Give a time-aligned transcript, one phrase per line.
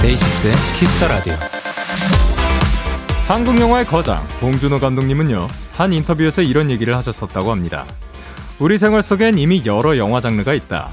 [0.00, 1.53] 데이식스의 키스터 라디오.
[3.26, 7.86] 한국 영화의 거장 봉준호 감독님은요 한 인터뷰에서 이런 얘기를 하셨었다고 합니다.
[8.58, 10.90] 우리 생활 속엔 이미 여러 영화 장르가 있다.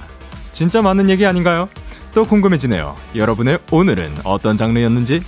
[0.53, 1.67] 진짜 많은 얘기 아닌가요?
[2.13, 2.95] 또 궁금해지네요.
[3.15, 5.21] 여러분의 오늘은 어떤 장르였는지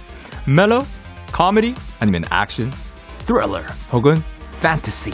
[0.48, 0.85] 멜로,
[1.34, 2.71] 코미디 아니면 액션,
[3.26, 4.15] 스릴러 혹은
[4.62, 5.12] 판타지.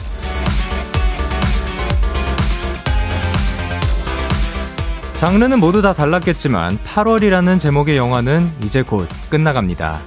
[5.17, 9.99] 장르는 모두 다 달랐겠지만 8월이라는 제목의 영화는 이제 곧 끝나갑니다.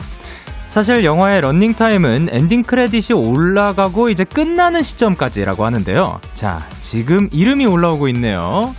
[0.73, 6.19] 사실 영화의 런닝 타임은 엔딩 크레딧이 올라가고 이제 끝나는 시점까지라고 하는데요.
[6.33, 8.75] 자, 지금 이름이 올라오고 있네요.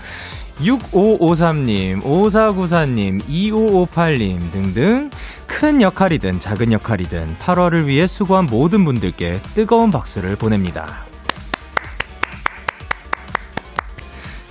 [0.58, 5.12] 6553님, 5494님, 2558님 등등
[5.46, 11.06] 큰 역할이든 작은 역할이든 8월을 위해 수고한 모든 분들께 뜨거운 박수를 보냅니다.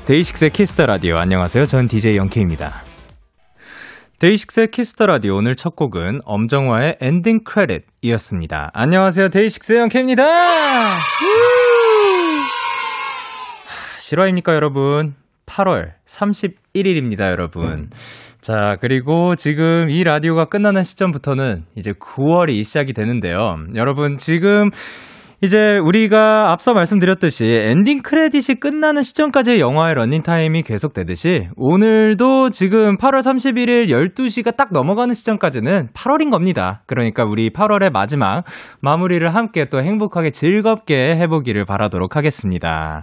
[0.06, 1.66] 데이식스의 키스터 라디오 안녕하세요.
[1.66, 2.91] 전 DJ 영케이입니다.
[4.22, 8.70] 데이식스의 키스터 라디오 오늘 첫 곡은 엄정화의 엔딩 크레딧이었습니다.
[8.72, 9.30] 안녕하세요.
[9.30, 10.22] 데이식스의 영케이입니다.
[13.98, 15.16] 실화입니까, 여러분?
[15.46, 17.90] 8월 31일입니다, 여러분.
[18.40, 23.56] 자, 그리고 지금 이 라디오가 끝나는 시점부터는 이제 9월이 시작이 되는데요.
[23.74, 24.70] 여러분, 지금
[25.44, 33.88] 이제 우리가 앞서 말씀드렸듯이 엔딩 크레딧이 끝나는 시점까지의 영화의 러닝타임이 계속되듯이 오늘도 지금 8월 31일
[33.88, 36.84] 12시가 딱 넘어가는 시점까지는 8월인 겁니다.
[36.86, 38.44] 그러니까 우리 8월의 마지막
[38.80, 43.02] 마무리를 함께 또 행복하게 즐겁게 해보기를 바라도록 하겠습니다.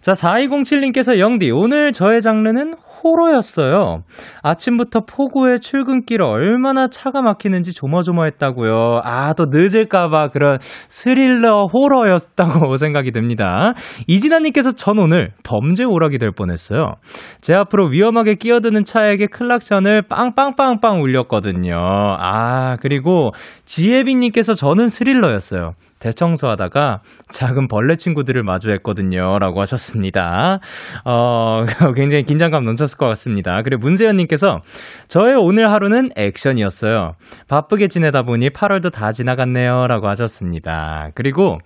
[0.00, 4.02] 자, 4207님께서 영디, 오늘 저의 장르는 호러였어요.
[4.42, 9.00] 아침부터 폭우에 출근길 얼마나 차가 막히는지 조마조마했다고요.
[9.04, 13.74] 아, 또 늦을까봐 그런 스릴러 호러였다고 생각이 듭니다.
[14.06, 16.94] 이진아님께서 전 오늘 범죄 오락이 될 뻔했어요.
[17.40, 21.76] 제 앞으로 위험하게 끼어드는 차에게 클락션을 빵빵빵빵 울렸거든요.
[21.76, 23.30] 아, 그리고
[23.64, 25.72] 지혜빈님께서 저는 스릴러였어요.
[26.00, 27.00] 대청소하다가
[27.30, 29.38] 작은 벌레 친구들을 마주했거든요.
[29.38, 30.60] 라고 하셨습니다.
[31.04, 31.64] 어,
[31.96, 33.62] 굉장히 긴장감 넘쳤 을 것 같습니다.
[33.62, 34.60] 그리고 문세현님께서
[35.08, 37.12] 저의 오늘 하루는 액션이었어요.
[37.48, 39.86] 바쁘게 지내다 보니 8월도 다 지나갔네요.
[39.86, 41.10] 라고 하셨습니다.
[41.14, 41.58] 그리고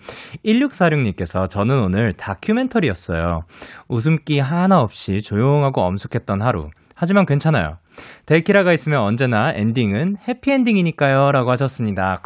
[0.44, 3.43] 1646님께서 저는 오늘 다큐멘터리였어요.
[3.88, 6.69] 웃음기 하나 없이 조용하고 엄숙했던 하루.
[6.94, 7.78] 하지만 괜찮아요.
[8.26, 11.32] 데키라가 있으면 언제나 엔딩은 해피엔딩이니까요.
[11.32, 12.20] 라고 하셨습니다.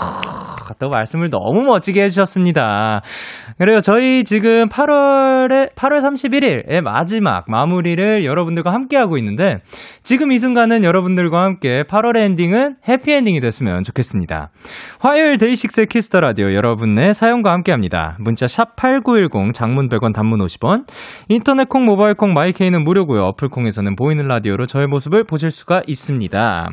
[0.79, 3.03] 또 말씀을 너무 멋지게 해주셨습니다.
[3.59, 3.81] 그래요.
[3.81, 9.59] 저희 지금 8월에, 8월 31일의 마지막 마무리를 여러분들과 함께하고 있는데,
[10.03, 14.51] 지금 이 순간은 여러분들과 함께 8월의 엔딩은 해피엔딩이 됐으면 좋겠습니다.
[14.99, 18.17] 화요일 데이식스의 키스터 라디오 여러분의 사연과 함께 합니다.
[18.19, 20.87] 문자 샵8910 장문 100원 단문 50원,
[21.29, 23.23] 인터넷 콩, 모바일 콩, 마이 K는 무료고요.
[23.23, 26.71] 어플 콩에서는 보이는 라디오로 저의 모습을 보실 수가 있습니다.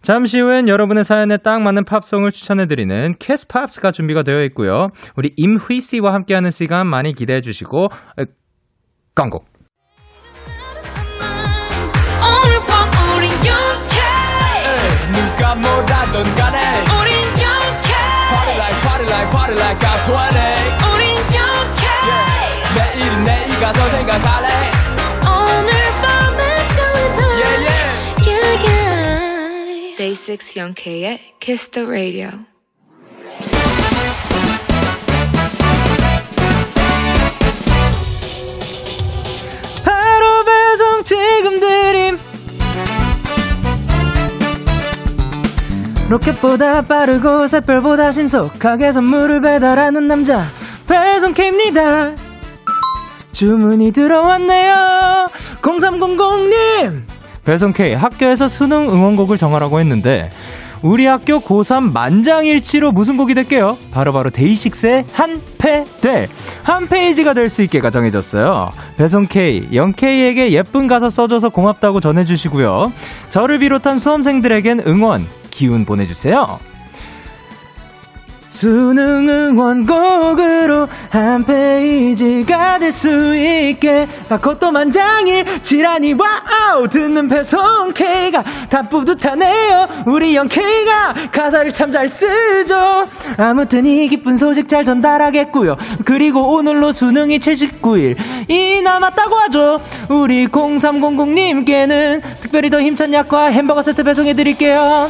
[0.00, 4.88] 잠시 후엔 여러분의 사연에 딱 맞는 팝송을 추천해드리는 키스 팝스가 준비가 되어 있고요.
[5.14, 7.88] 우리 임휘 씨와 함께하는 시간 많이 기대해 주시고
[9.14, 9.44] 광고.
[15.12, 16.58] 누가 뭐라던 간에
[16.98, 17.12] 우린
[17.42, 17.92] 영케
[18.30, 20.14] Party like party like party like I'm 20
[20.94, 21.84] 우린 영케.
[22.74, 24.71] 내일은 내일 가서 생각할래
[30.28, 32.30] 6 영케의 Kiss the Radio.
[39.84, 42.18] 바로 배송 지금 드림.
[46.08, 50.46] 로켓보다 빠르고 새별보다 신속하게 선물을 배달하는 남자
[50.86, 52.14] 배송K입니다.
[53.32, 55.28] 주문이 들어왔네요.
[55.62, 57.11] 0300님
[57.44, 60.30] 배송K 학교에서 수능 응원곡을 정하라고 했는데
[60.82, 63.76] 우리 학교 고3 만장일치로 무슨 곡이 될게요?
[63.92, 66.26] 바로바로 데이식스의 한패돼
[66.64, 68.70] 한 페이지가 될 수 있게가 정해졌어요.
[68.96, 72.92] 배송K, 영K에게 예쁜 가사 써줘서 고맙다고 전해주시고요.
[73.30, 76.58] 저를 비롯한 수험생들에겐 응원, 기운 보내주세요.
[78.52, 84.06] 수능 응원곡으로 한 페이지가 될 수 있게.
[84.28, 86.86] 그것도 만장일치라니 와우!
[86.88, 89.88] 듣는 배송 K가 다 뿌듯하네요.
[90.06, 93.06] 우리 영케이가 가사를 참 잘 쓰죠.
[93.38, 95.76] 아무튼 이 기쁜 소식 잘 전달하겠고요.
[96.04, 98.16] 그리고 오늘로 수능이 79일.
[98.48, 99.80] 이 남았다고 하죠.
[100.10, 105.08] 우리 0300님께는 특별히 더 힘찬 약과 햄버거 세트 배송해드릴게요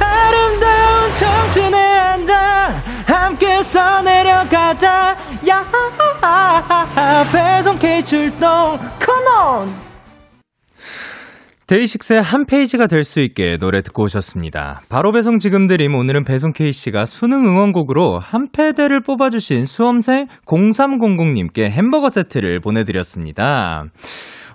[0.00, 2.36] 아름다운 청춘의 한잔
[3.06, 5.16] 함께 써내려가자
[5.48, 5.64] 야
[7.32, 9.90] 배송 K 출동 컴온
[11.66, 14.80] 데이식스의 한 페이지가 될 수 있게 노래 듣고 오셨습니다.
[14.88, 22.10] 바로 배송 지금 드림 오늘은 배송 K씨가 수능 응원곡으로 한 패대를 뽑아주신 수험생 0300님께 햄버거
[22.10, 23.84] 세트를 보내드렸습니다.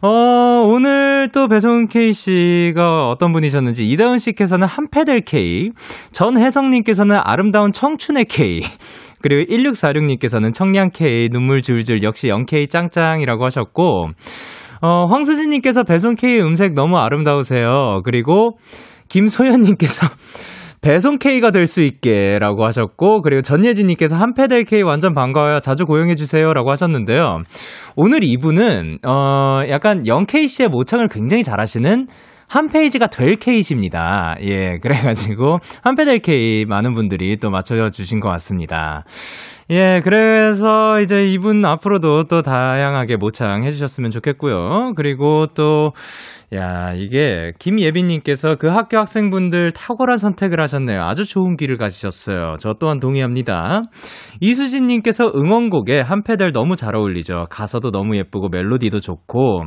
[0.06, 5.72] 어, 오늘 또 배송 K씨가 어떤 분이셨는지 이다은 씨께서는 한 패델 K,
[6.12, 8.62] 전혜성 님께서는 아름다운 청춘의 K,
[9.24, 14.10] 그리고 1646님께서는 청량 K, 눈물 줄줄 역시 0K 짱짱이라고 하셨고,
[14.82, 18.02] 어, 황수진 님께서 배송 K 음색 너무 아름다우세요.
[18.04, 18.60] 그리고
[19.10, 20.06] 김소연 님께서
[20.86, 25.60] 배송 K가 될 수 있게 라고 하셨고, 그리고 전예진님께서 한패델 K 완전 반가워요.
[25.60, 26.54] 자주 고용해 주세요.
[26.54, 27.42] 라고 하셨는데요.
[27.96, 32.06] 오늘 이분은, 어, 약간 0K씨의 모창을 굉장히 잘하시는
[32.48, 34.36] 한 페이지가 될 케이십니다.
[34.42, 39.06] 예, 그래가지고, 한패델 K 많은 분들이 또 맞춰주신 것 같습니다.
[39.72, 44.94] 예, 그래서 이제 이분 앞으로도 또 다양하게 모창해 주셨으면 좋겠고요.
[44.96, 45.94] 그리고 또,
[46.54, 51.02] 야, 이게 김예빈님께서 그 학교 학생분들 탁월한 선택을 하셨네요.
[51.02, 52.58] 아주 좋은 길을 가시셨어요.
[52.60, 53.84] 저 또한 동의합니다.
[54.42, 57.48] 이수진님께서 응원곡에 한 페달 너무 잘 어울리죠.
[57.50, 59.66] 가사도 너무 예쁘고 멜로디도 좋고.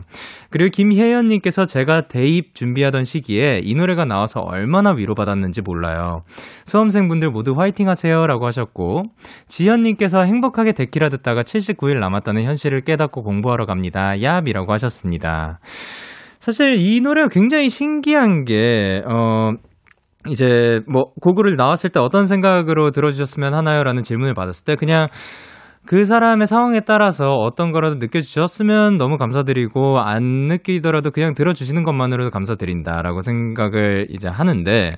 [0.50, 6.22] 그리고 김혜연님께서 제가 대입 준비하던 시기에 이 노래가 나와서 얼마나 위로받았는지 몰라요.
[6.64, 8.24] 수험생분들 모두 화이팅 하세요.
[8.26, 9.02] 라고 하셨고.
[9.48, 14.12] 지현님께서 행복하게 데키라 듣다가 79일 남았다는 현실을 깨닫고 공부하러 갑니다.
[14.12, 15.58] 얍이라고 하셨습니다.
[16.40, 19.52] 사실 이 노래가 굉장히 신기한 게, 어,
[20.28, 23.82] 이제 뭐 고글을 나왔을 때 어떤 생각으로 들어주셨으면 하나요?
[23.82, 25.08] 라는 질문을 받았을 때 그냥
[25.86, 33.22] 그 사람의 상황에 따라서 어떤 거라도 느껴주셨으면 너무 감사드리고 안 느끼더라도 그냥 들어주시는 것만으로도 감사드린다라고
[33.22, 34.96] 생각을 이제 하는데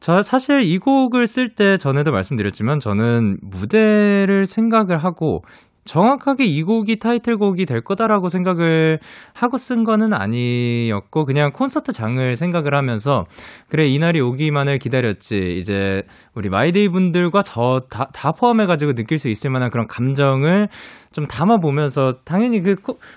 [0.00, 5.42] 저 사실 이 곡을 쓸 때 전에도 말씀드렸지만 저는 무대를 생각을 하고
[5.84, 8.98] 정확하게 이 곡이 타이틀곡이 될 거다라고 생각을
[9.32, 13.24] 하고 쓴 거는 아니었고 그냥 콘서트 장을 생각을 하면서
[13.68, 15.56] 그래 이날이 오기만을 기다렸지.
[15.58, 16.02] 이제
[16.34, 20.68] 우리 마이데이 분들과 저 다 다 포함해 가지고 느낄 수 있을 만한 그런 감정을
[21.12, 22.74] 좀 담아 보면서 당연히 그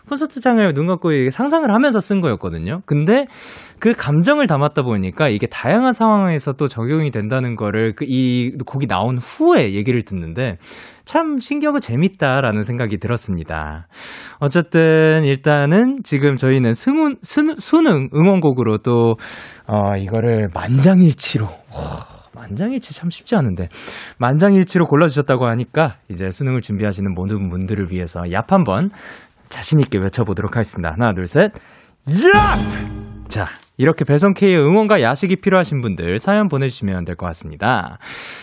[0.08, 2.82] 콘서트장을 눈 감고 상상을 하면서 쓴 거였거든요.
[2.86, 3.26] 근데
[3.80, 9.18] 그 감정을 담았다 보니까 이게 다양한 상황에서 또 적용이 된다는 거를 그 이 곡이 나온
[9.18, 10.58] 후에 얘기를 듣는데
[11.04, 13.88] 참 신기하고 재밌다라는 생각이 들었습니다.
[14.40, 19.16] 어쨌든 일단은 지금 저희는 승운, 수능, 수능 응원곡으로 또,
[19.68, 21.48] 어, 이거를 만장일치로.
[22.36, 23.70] 만장일치 참 쉽지 않은데
[24.18, 28.90] 만장일치로 골라주셨다고 하니까 이제 수능을 준비하시는 모든 분들을 위해서 얍 한번
[29.50, 30.92] 자신 있게 외쳐보도록 하겠습니다.
[30.92, 31.52] 하나, 둘, 셋.
[32.08, 33.30] 얍!
[33.30, 33.46] 자,
[33.78, 37.98] 이렇게 배송K의 응원과 야식이 필요하신 분들 사연 보내주시면 될 것 같습니다.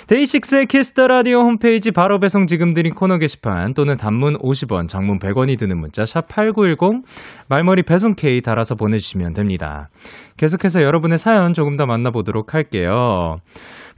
[0.09, 5.59] 데이식스의 키스터 라디오 홈페이지 바로 배송 지금 드린 코너 게시판 또는 단문 50원, 장문 100원이
[5.59, 7.05] 드는 문자 샵 8910
[7.49, 9.89] 말머리 배송K 달아서 보내주시면 됩니다.
[10.37, 13.37] 계속해서 여러분의 사연 조금 더 만나보도록 할게요.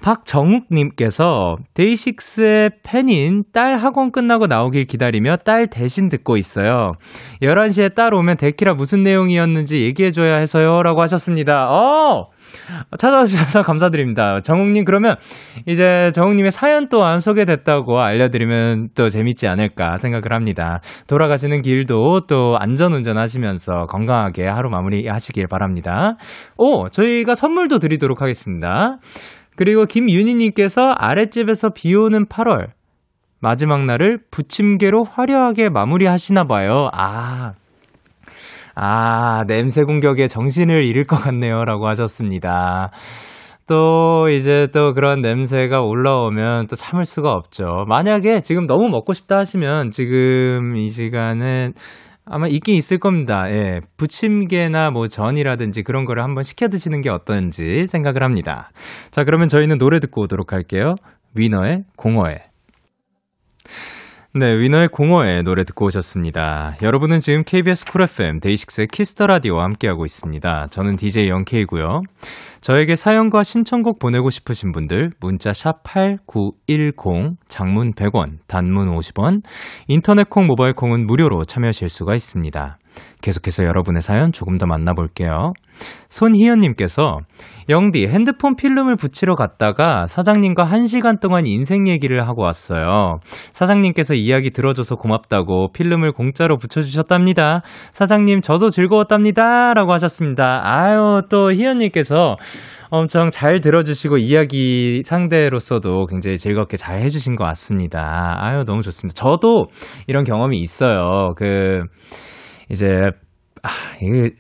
[0.02, 6.92] 박정욱님께서 데이식스의 팬인 딸 학원 끝나고 나오길 기다리며 딸 대신 듣고 있어요.
[7.40, 10.82] 11시에 딸 오면 데키라 무슨 내용이었는지 얘기해줘야 해서요.
[10.82, 11.68] 라고 하셨습니다.
[11.70, 12.28] 어!
[12.98, 14.40] 찾아와 주셔서 감사드립니다.
[14.40, 15.16] 정욱님, 그러면
[15.66, 20.80] 이제 정욱님의 사연 또안 소개됐다고 알려드리면 또 재밌지 않을까 생각을 합니다.
[21.06, 26.16] 돌아가시는 길도 또 안전 운전 하시면서 건강하게 하루 마무리 하시길 바랍니다.
[26.58, 26.88] 오!
[26.88, 28.98] 저희가 선물도 드리도록 하겠습니다.
[29.56, 32.68] 그리고 김윤희님께서 아랫집에서 비 오는 8월
[33.40, 36.88] 마지막 날을 부침개로 화려하게 마무리 하시나 봐요.
[36.92, 37.52] 아.
[38.74, 41.64] 아, 냄새 공격에 정신을 잃을 것 같네요.
[41.64, 42.90] 라고 하셨습니다.
[43.66, 47.84] 또 이제 또 그런 냄새가 올라오면 또 참을 수가 없죠.
[47.88, 51.72] 만약에 지금 너무 먹고 싶다 하시면 지금 이 시간은
[52.24, 53.50] 아마 있긴 있을 겁니다.
[53.50, 53.80] 예.
[53.96, 58.70] 부침개나 뭐 전이라든지 그런 거를 한번 시켜 드시는 게 어떤지 생각을 합니다.
[59.10, 60.94] 자, 그러면 저희는 노래 듣고 오도록 할게요.
[61.34, 62.44] 위너의 공허해.
[64.34, 66.76] 네, 위너의 공허해 노래 듣고 오셨습니다.
[66.80, 70.68] 여러분은 지금 KBS 쿨 FM 데이식스의 키스터 라디오와 함께하고 있습니다.
[70.70, 72.00] 저는 DJ 영케이고요.
[72.62, 79.42] 저에게 사연과 신청곡 보내고 싶으신 분들 문자 샵8910 장문 100원, 단문 50원,
[79.88, 82.78] 인터넷 콩, 모바일 콩은 무료로 참여하실 수가 있습니다.
[83.20, 85.52] 계속해서 여러분의 사연 조금 더 만나볼게요.
[86.08, 87.18] 손희연 님께서
[87.68, 93.20] 영디 핸드폰 필름을 붙이러 갔다가 사장님과 1시간 동안 인생 얘기를 하고 왔어요.
[93.52, 97.62] 사장님께서 이야기 들어줘서 고맙다고 필름을 공짜로 붙여주셨답니다.
[97.92, 99.74] 사장님 저도 즐거웠답니다.
[99.74, 100.60] 라고 하셨습니다.
[100.64, 102.36] 아유 또 희연님께서
[102.90, 108.36] 엄청 잘 들어주시고 이야기 상대로서도 굉장히 즐겁게 잘 해주신 것 같습니다.
[108.38, 109.14] 아유 너무 좋습니다.
[109.14, 109.68] 저도
[110.06, 111.32] 이런 경험이 있어요.
[111.36, 111.84] 그
[112.70, 112.86] 이제
[113.62, 113.68] 아
[114.02, 114.34] 이게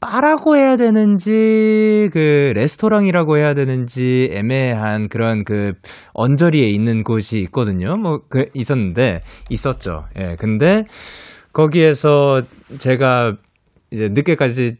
[0.00, 5.74] 바라고 해야 되는지 그 레스토랑이라고 해야 되는지 애매한 그런 그
[6.14, 7.96] 언저리에 있는 곳이 있거든요.
[7.96, 10.04] 뭐 그 있었는데 있었죠.
[10.18, 10.36] 예.
[10.38, 10.84] 근데
[11.52, 12.42] 거기에서
[12.78, 13.36] 제가
[13.90, 14.76] 이제 늦게까지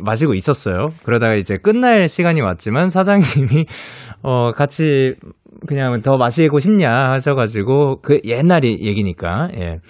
[0.00, 0.88] 마시고 있었어요.
[1.04, 3.66] 그러다가 이제 끝날 시간이 왔지만 사장님이
[4.22, 5.14] 어 같이
[5.66, 9.80] 그냥 더 마시고 싶냐 하셔 가지고 그 옛날 얘기니까 예.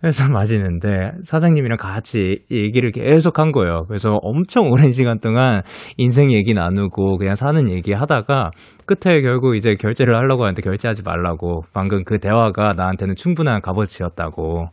[0.00, 3.82] 그래서 마시는데 사장님이랑 같이 얘기를 계속 한 거예요.
[3.88, 5.62] 그래서 엄청 오랜 시간 동안
[5.96, 8.50] 인생 얘기 나누고 그냥 사는 얘기 하다가
[8.86, 14.68] 끝에 결국 이제 결제를 하려고 하는데 결제하지 말라고 방금 그 대화가 나한테는 충분한 값어치였다고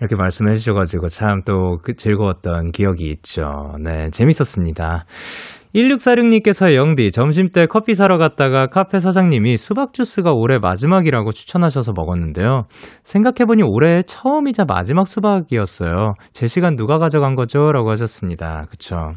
[0.00, 3.74] 이렇게 말씀해 주셔가지고 참 또 그 즐거웠던 기억이 있죠.
[3.82, 5.04] 네, 재밌었습니다.
[5.74, 12.66] 1646님께서 영디, 점심때 커피 사러 갔다가 카페 사장님이 수박 주스가 올해 마지막이라고 추천하셔서 먹었는데요.
[13.02, 16.14] 생각해보니 올해 처음이자 마지막 수박이었어요.
[16.32, 17.72] 제 시간 누가 가져간 거죠?
[17.72, 18.66] 라고 하셨습니다.
[18.70, 19.10] 그쵸.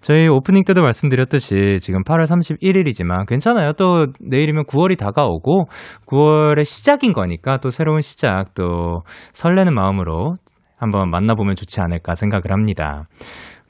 [0.00, 3.72] 저희 오프닝 때도 말씀드렸듯이 지금 8월 31일이지만 괜찮아요.
[3.74, 5.66] 또 내일이면 9월이 다가오고
[6.06, 10.36] 9월의 시작인 거니까 또 새로운 시작 또 설레는 마음으로
[10.76, 13.04] 한번 만나보면 좋지 않을까 생각을 합니다.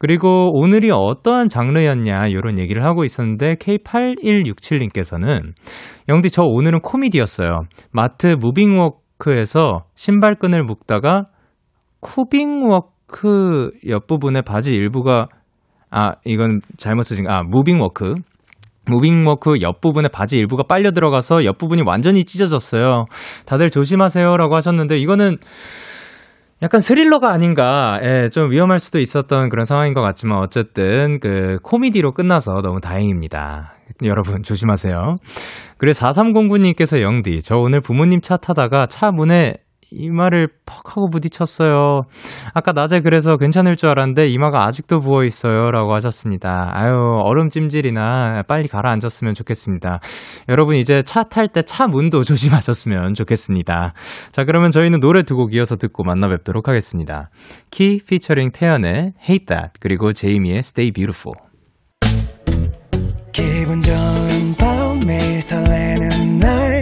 [0.02, 5.52] 그리고 오늘이 어떠한 장르였냐 이런 얘기를 하고 있었는데 K8167님께서는
[6.08, 7.66] 영디 저 오늘은 코미디였어요.
[7.92, 11.26] 마트 무빙워크에서 신발끈을 묶다가
[12.00, 15.28] 쿠빙워크 옆부분에 바지 일부가
[15.88, 18.14] 아 이건 잘못 쓰신 아 무빙워크
[18.86, 23.04] 무빙워크 옆부분에 바지 일부가 빨려 들어가서 옆부분이 완전히 찢어졌어요.
[23.46, 25.36] 다들 조심하세요라고 하셨는데 이거는
[26.62, 32.12] 약간 스릴러가 아닌가, 예, 좀 위험할 수도 있었던 그런 상황인 것 같지만, 어쨌든, 그, 코미디로
[32.12, 33.72] 끝나서 너무 다행입니다.
[34.04, 35.16] 여러분, 조심하세요.
[35.76, 39.56] 그리고 4309님께서 영디, 저 오늘 부모님 차 타다가 차 문에
[39.92, 42.02] 이마를 퍽 하고 부딪혔어요.
[42.54, 45.70] 아까 낮에 그래서 괜찮을 줄 알았는데 이마가 아직도 부어 있어요.
[45.70, 46.70] 라고 하셨습니다.
[46.74, 50.00] 아유, 얼음 찜질이나 빨리 가라앉았으면 좋겠습니다.
[50.48, 53.92] 여러분 이제 차 탈 때 차 문도 조심하셨으면 좋겠습니다.
[54.32, 57.30] 자, 그러면 저희는 노래 두 곡 이어서 듣고 만나 뵙도록 하겠습니다.
[57.70, 61.34] 키 피처링 태연의 Hate That 그리고 제이미의 Stay Beautiful.
[63.32, 66.81] 기분 좋은 밤 매일 설레는 날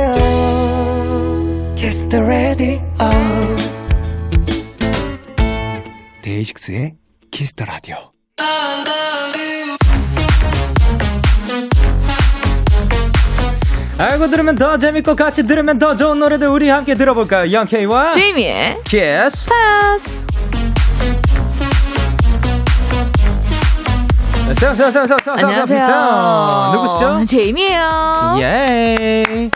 [2.11, 2.81] the Radio
[6.21, 6.93] 데이식스의
[7.31, 7.95] 키스 더 라디오
[13.97, 17.49] 알고 들으면 더 재밌고 같이 들으면 더 좋은 노래들 우리 함께 들어볼까요?
[17.49, 19.47] 영케이와 제이미의 키스.
[19.47, 20.25] 파스
[25.37, 26.71] 안녕하세요.
[26.73, 27.25] 누구시죠?
[27.25, 28.35] 제이미예요.
[28.41, 29.49] 예.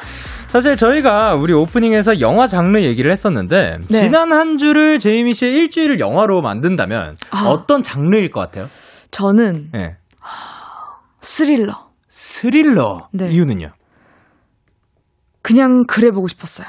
[0.55, 3.97] 사실 저희가 우리 오프닝에서 영화 장르 얘기를 했었는데 네.
[3.97, 7.43] 지난 한 주를 제이미 씨의 일주일을 영화로 만든다면 아.
[7.47, 8.67] 어떤 장르일 것 같아요?
[9.11, 9.97] 저는 예.
[11.19, 11.89] 스릴러.
[12.07, 13.31] 스릴러 네.
[13.31, 13.73] 이유는요?
[15.41, 16.67] 그냥 그래 보고 싶었어요.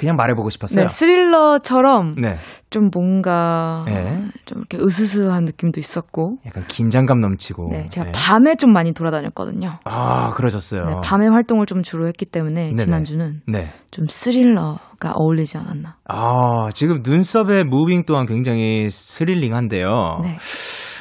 [0.00, 0.86] 그냥 말해보고 싶었어요.
[0.86, 2.36] 네, 스릴러처럼 네.
[2.70, 4.18] 좀 뭔가 네.
[4.46, 6.38] 좀 이렇게 으스스한 느낌도 있었고.
[6.46, 7.68] 약간 긴장감 넘치고.
[7.70, 8.12] 네, 제가 네.
[8.14, 9.78] 밤에 좀 많이 돌아다녔거든요.
[9.84, 10.84] 아, 그러셨어요.
[10.86, 12.76] 네, 밤에 활동을 좀 주로 했기 때문에 네네.
[12.76, 13.66] 지난주는 네.
[13.90, 15.96] 좀 스릴러가 어울리지 않았나.
[16.08, 20.20] 아, 지금 눈썹의 moving 또한 굉장히 thrilling한데요.
[20.22, 20.38] 네.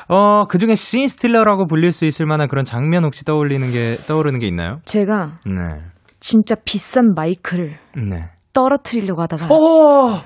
[0.09, 4.39] 어, 그 중에 씬 스틸러라고 불릴 수 있을 만한 그런 장면 혹시 떠올리는 게, 떠오르는
[4.39, 4.79] 게 있나요?
[4.83, 5.85] 제가 네.
[6.19, 8.25] 진짜 비싼 마이크를 네.
[8.53, 10.19] 떨어뜨리려고 하다가 오!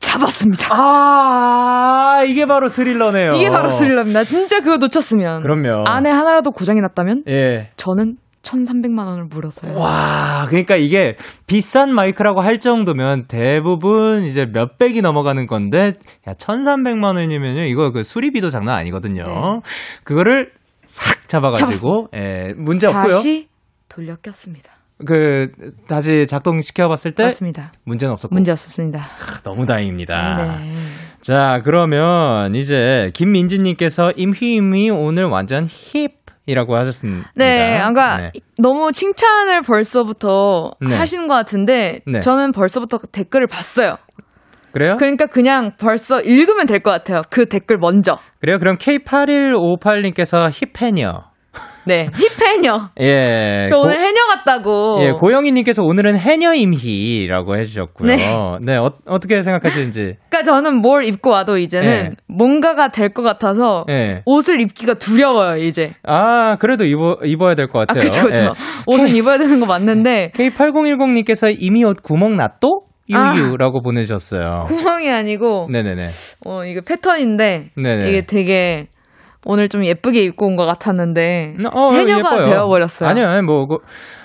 [0.00, 0.68] 잡았습니다.
[0.70, 3.32] 아, 이게 바로 스릴러네요.
[3.32, 4.24] 이게 바로 스릴러입니다.
[4.24, 5.84] 진짜 그거 놓쳤으면 그럼요.
[5.86, 7.70] 안에 하나라도 고장이 났다면 예.
[7.76, 9.76] 저는 1,300만 원을 물었어요.
[9.76, 15.94] 와, 그러니까 이게 비싼 마이크라고 할 정도면 대부분 이제 몇백이 넘어가는 건데,
[16.28, 19.24] 야, 1,300만 원이면요, 이거 그 수리비도 장난 아니거든요.
[19.24, 19.60] 네.
[20.04, 20.52] 그거를
[20.86, 23.16] 싹 잡아가지고, 예, 문제 없고요.
[23.16, 23.48] 다시
[23.88, 24.70] 돌려 꼈습니다.
[25.06, 25.48] 그,
[25.86, 27.72] 다시 작동시켜봤을 때, 맞습니다.
[27.84, 28.34] 문제는 없었고.
[28.34, 29.00] 문제 없었습니다.
[29.00, 30.58] 아, 너무 다행입니다.
[30.60, 30.74] 네.
[31.20, 37.30] 자, 그러면 이제 김민지님께서 임휘임이 오늘 완전 힙 이라고 하셨습니다.
[37.34, 38.30] 네, 아까 네.
[38.56, 40.94] 너무 칭찬을 벌써부터 네.
[40.96, 42.20] 하신 것 같은데 네.
[42.20, 43.96] 저는 벌써부터 댓글을 봤어요.
[44.72, 44.96] 그래요?
[44.96, 47.20] 그러니까 그냥 벌써 읽으면 될 것 같아요.
[47.30, 48.18] 그 댓글 먼저.
[48.40, 48.58] 그래요?
[48.58, 51.24] 그럼 K8158님께서 힙해녀.
[51.84, 52.90] 네, 힙해녀.
[53.00, 53.66] 예.
[53.70, 54.98] 저 고- 오늘 해녀 같다고.
[55.02, 58.06] 예, 고영희님께서 오늘은 해녀임희라고 해주셨고요.
[58.08, 58.16] 네.
[58.60, 60.16] 네, 어, 어떻게 생각하시는지.
[60.28, 62.10] 그러니까 저는 뭘 입고 와도 이제는 네.
[62.26, 64.22] 뭔가가 될 것 같아서 예.
[64.26, 65.94] 옷을 입기가 두려워요 이제.
[66.02, 68.02] 아, 그래도 입어, 입어야 될것아 같아요.
[68.04, 68.52] 그죠 그죠.
[68.86, 72.82] 옷은 입어야 되는 거 맞는데 K8010님께서 이미 옷 구멍 났또?
[73.14, 73.34] 아.
[73.34, 74.64] 유유라고 보내주셨어요.
[74.66, 76.08] 구멍이 아니고 네네네.
[76.44, 78.08] 어 이게 패턴인데 네네.
[78.10, 78.88] 이게 되게
[79.50, 82.50] 오늘 좀 예쁘게 입고 온 것 같았는데 어, 해녀가 예뻐요.
[82.50, 83.08] 되어버렸어요.
[83.08, 83.78] 아니요, 아니, 뭐, 그,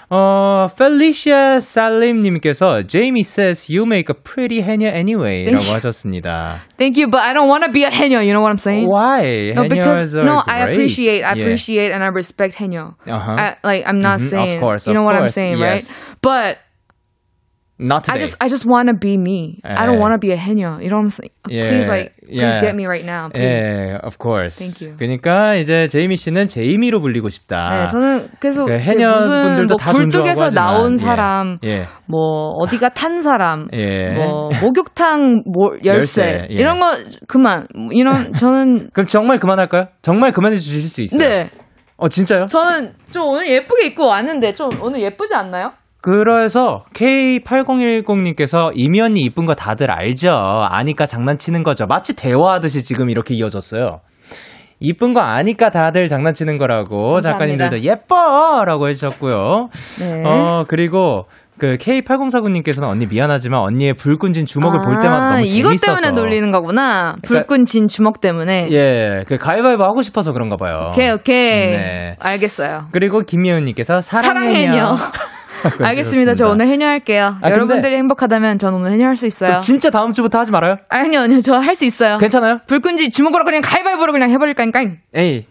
[0.10, 5.74] 어, 펠리시아 살림님께서 Jamie says you make a pretty 해녀 anyway라고 you.
[5.75, 6.58] 하셨습니다.
[6.77, 8.20] Thank you, but I don't want to be a 해녀.
[8.22, 8.86] You know what I'm saying?
[8.89, 9.53] Why?
[9.56, 10.74] No, because no, I great.
[10.75, 11.44] appreciate, I Yeah.
[11.46, 12.94] appreciate, and I respect 해녀.
[13.08, 13.36] Uh-huh.
[13.39, 15.58] I, like I'm not Mhm, of saying, course, you of know what I'm course, saying,
[15.58, 15.63] yes.
[15.63, 15.86] right?
[16.22, 16.58] But
[17.83, 18.15] Not today.
[18.15, 19.59] I just, I just want to be me.
[19.65, 19.99] I don't Eh.
[19.99, 20.79] want to be a 해녀.
[20.79, 21.31] You know what I'm saying?
[21.49, 22.61] Yeah, Please, like, please yeah.
[22.61, 23.43] get me right now, please.
[23.43, 24.55] 예, of course.
[24.57, 24.95] Thank you.
[24.97, 27.87] 그러니까 이제 제이미 씨는 제이미로 불리고 싶다.
[27.87, 31.83] 네, 저는 계속 그그 해녀분들도 무슨 뭐다 존중하고 굴뚝에서 하지만, 나온 예, 사람, 예.
[32.07, 34.11] 뭐 어디가 탄 사람, 예.
[34.13, 36.53] 뭐 목욕탕 뭐 열쇠, 열쇠, 예.
[36.55, 36.93] 이런 거
[37.27, 37.67] 그만.
[37.75, 39.87] 뭐 이런 저는 그럼 정말 그만할까요?
[40.01, 41.19] 정말 그만해 주실 수 있어요?
[41.19, 41.47] 네,
[41.97, 42.45] 어, 진짜요?
[42.47, 45.73] 저는 좀 오늘 예쁘게 입고 왔는데 좀 오늘 예쁘지 않나요?
[46.03, 50.31] 그래서 K8010님께서 이미 언니 이쁜 거 다들 알죠?
[50.33, 51.86] 아니까 장난치는 거죠.
[51.86, 54.01] 마치 대화하듯이 지금 이렇게 이어졌어요.
[54.81, 57.31] 이쁜 거 아니까 다들 장난치는 거라고 감사합니다.
[57.31, 59.69] 작가님들도 예뻐 라고 해주셨고요.
[60.01, 60.24] 네.
[60.25, 61.24] 어 그리고
[61.57, 66.22] 그 K8049님께서는 언니 미안하지만 언니의 불끈 진 주먹을 볼 때마다 너무 아, 이것 재밌어서 때문에
[66.22, 67.15] 놀리는 거구나.
[67.24, 68.67] 불끈 진 주먹 때문에.
[68.72, 70.89] 예, 그 가위바위보 하고 싶어서 그런가 봐요.
[70.89, 71.72] 오케이 오케이.
[71.72, 72.16] 네.
[72.20, 72.87] 알겠어요.
[72.92, 74.74] 그리고 김예은님께서 사랑해녀.
[74.74, 74.98] 사랑해녀.
[75.81, 76.35] 알겠습니다.
[76.35, 77.37] 저 오늘 해녀 할게요.
[77.42, 79.59] 아, 여러분들이 행복하다면 전 오늘 해녀 할 수 있어요.
[79.59, 80.77] 진짜 다음 주부터 하지 말아요.
[80.89, 81.42] 아니요, 아니요.
[81.42, 82.18] 저 할 수 있어요.
[82.18, 82.59] 괜찮아요?
[82.68, 84.81] 불끈지 주먹으로 그냥 가위바위보로 그냥 해버릴까니까.
[85.16, 85.46] 에이.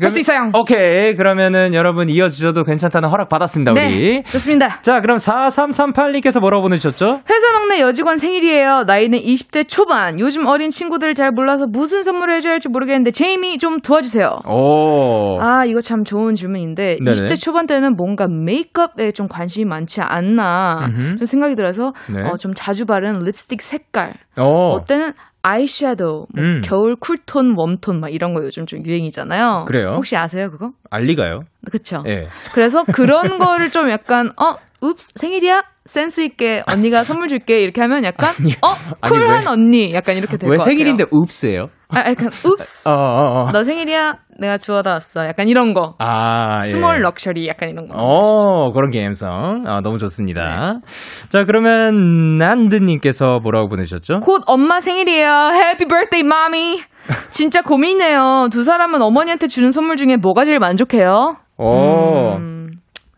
[0.00, 0.50] 할 수 있어요.
[0.54, 1.14] 오케이.
[1.14, 3.80] 그러면은 여러분 이어주셔도 괜찮다는 허락 받았습니다, 우리.
[3.80, 4.80] 네, 좋습니다.
[4.82, 7.20] 자, 그럼 4338님께서 뭐라고 보내주셨죠?
[7.30, 8.84] 회사 막내 여직원 생일이에요.
[8.88, 10.18] 나이는 20대 초반.
[10.18, 14.40] 요즘 어린 친구들을 잘 몰라서 무슨 선물을 해줘야 할지 모르겠는데 제이미 좀 도와주세요.
[14.48, 15.38] 오.
[15.40, 17.10] 아, 이거 참 좋은 질문인데 네네.
[17.12, 21.16] 20대 초반 때는 뭔가 메이크업에 좀 관심이 많지 않나 음흠.
[21.18, 22.20] 좀 생각이 들어서 네.
[22.22, 24.74] 어, 좀 자주 바르는 립스틱 색깔 오.
[24.74, 25.12] 어 때는
[25.44, 26.60] 아이섀도우, 뭐 음.
[26.64, 29.66] 겨울 쿨톤, 웜톤 막 이런 거 요즘 좀 유행이잖아요.
[29.68, 29.92] 그래요?
[29.96, 30.72] 혹시 아세요 그거?
[30.90, 31.44] 알리가요?
[31.70, 32.02] 그쵸?
[32.06, 32.24] 예.
[32.52, 35.62] 그래서 그런 거를 좀 약간 어, oops 생일이야?
[35.86, 38.30] 센스 있게 언니가 선물 줄게 이렇게 하면 약간
[38.62, 38.68] 어
[39.02, 40.70] 아니, 쿨한 왜- 언니 약간 이렇게 될것왜 같아요.
[40.70, 41.68] 생일인데 oops예요?
[41.88, 43.52] 아, 약간 oops 어, 어, 어.
[43.52, 44.16] 너 생일이야?
[44.38, 45.26] 내가 주워다 왔어.
[45.26, 45.94] 약간 이런 거.
[45.98, 46.68] 아, 예.
[46.68, 47.94] small luxury 약간 이런 거.
[47.96, 49.64] 어, 그런 감성.
[49.66, 50.80] 아, 너무 좋습니다.
[51.28, 54.20] 자, 그러면 난드님께서 뭐라고 보내셨죠?
[54.20, 55.52] 곧 엄마 생일이에요.
[55.54, 56.84] Happy birthday.
[57.30, 58.48] 진짜 고민이네요.
[58.50, 61.36] 두 사람은 어머니한테 주는 선물 중에 뭐가 제일 만족해요?
[61.56, 62.70] 어, 음,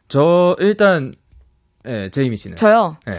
[0.09, 1.13] 저 일단
[1.87, 2.57] 예, 제이미 씨는.
[2.57, 2.97] 저요.
[3.07, 3.15] 네.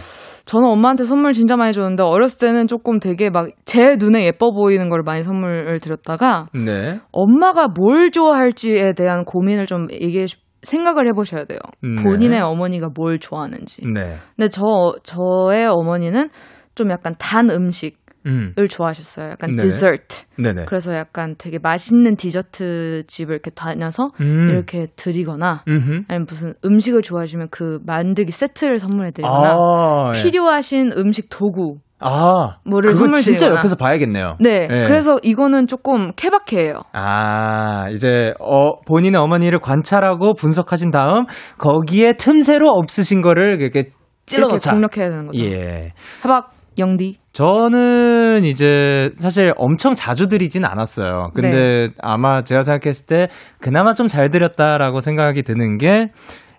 [0.47, 4.89] 저는 엄마한테 선물 진짜 많이 줬는데 어렸을 때는 조금 되게 막 제 눈에 예뻐 보이는
[4.89, 6.99] 걸 많이 선물을 드렸다가 네.
[7.11, 11.59] 엄마가 뭘 좋아할지에 대한 고민을 좀 얘기해 주- 생각을 해보셔야 돼요.
[11.83, 12.01] 네.
[12.01, 13.81] 본인의 어머니가 뭘 좋아하는지.
[13.93, 14.15] 네.
[14.35, 16.29] 근데 저 저의 어머니는
[16.75, 18.67] 좀 약간 단 음식 을 음.
[18.67, 19.29] 좋아하셨어요.
[19.31, 19.63] 약간 네.
[19.63, 20.25] 디저트.
[20.37, 20.65] 네네.
[20.65, 24.49] 그래서 약간 되게 맛있는 디저트 집을 이렇게 다녀서 음.
[24.49, 26.03] 이렇게 드리거나 음흠.
[26.07, 30.21] 아니면 무슨 음식을 좋아하시면 그 만들기 세트를 선물해 드리거나 아, 예.
[30.21, 33.59] 필요하신 음식 도구 아, 뭐를 선물 진짜 드리거나.
[33.59, 34.35] 옆에서 봐야겠네요.
[34.39, 34.83] 네, 예.
[34.85, 36.81] 그래서 이거는 조금 케바케예요.
[36.93, 41.25] 아, 이제 어 본인의 어머니를 관찰하고 분석하신 다음
[41.57, 43.89] 거기에 틈새로 없으신 거를 이렇게
[44.27, 44.71] 찔러 이렇게 넣자.
[44.73, 45.43] 공략해야 되는 거죠.
[45.45, 45.93] 예.
[46.21, 47.17] 하박 영디.
[47.37, 51.29] 저는 이제 사실 엄청 자주 드리진 않았어요.
[51.35, 53.27] 근데 아마 제가 생각했을 때
[53.61, 56.07] 그나마 좀 잘 드렸다라고 생각이 드는 게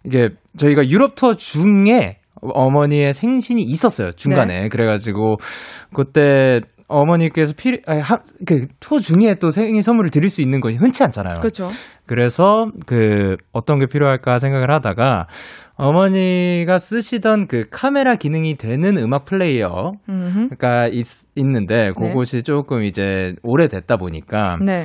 [0.04, 5.38] 이게 저희가 유럽 투어 중에 어머니의 생신이 있었어요 중간에 그래가지고
[5.92, 10.76] 그때 어머니께서 필요 아니, 하, 그 투어 중에 또 생일 선물을 드릴 수 있는 것이
[10.78, 11.40] 흔치 않잖아요.
[11.40, 11.68] 그렇죠.
[12.06, 15.26] 그래서 그 어떤 게 필요할까 생각을 하다가
[15.78, 20.56] 어머니가 쓰시던 그 카메라 기능이 되는 음악 플레이어 음흠.
[20.58, 21.04] 가 있,
[21.36, 24.82] 있는데 그것이 조금 이제 오래됐다 보니까 네.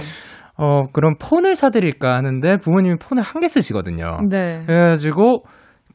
[0.55, 4.19] 어 그럼 폰을 사드릴까 하는데 부모님이 폰을 한 개 쓰시거든요.
[4.29, 4.61] 네.
[4.67, 5.43] 그래가지고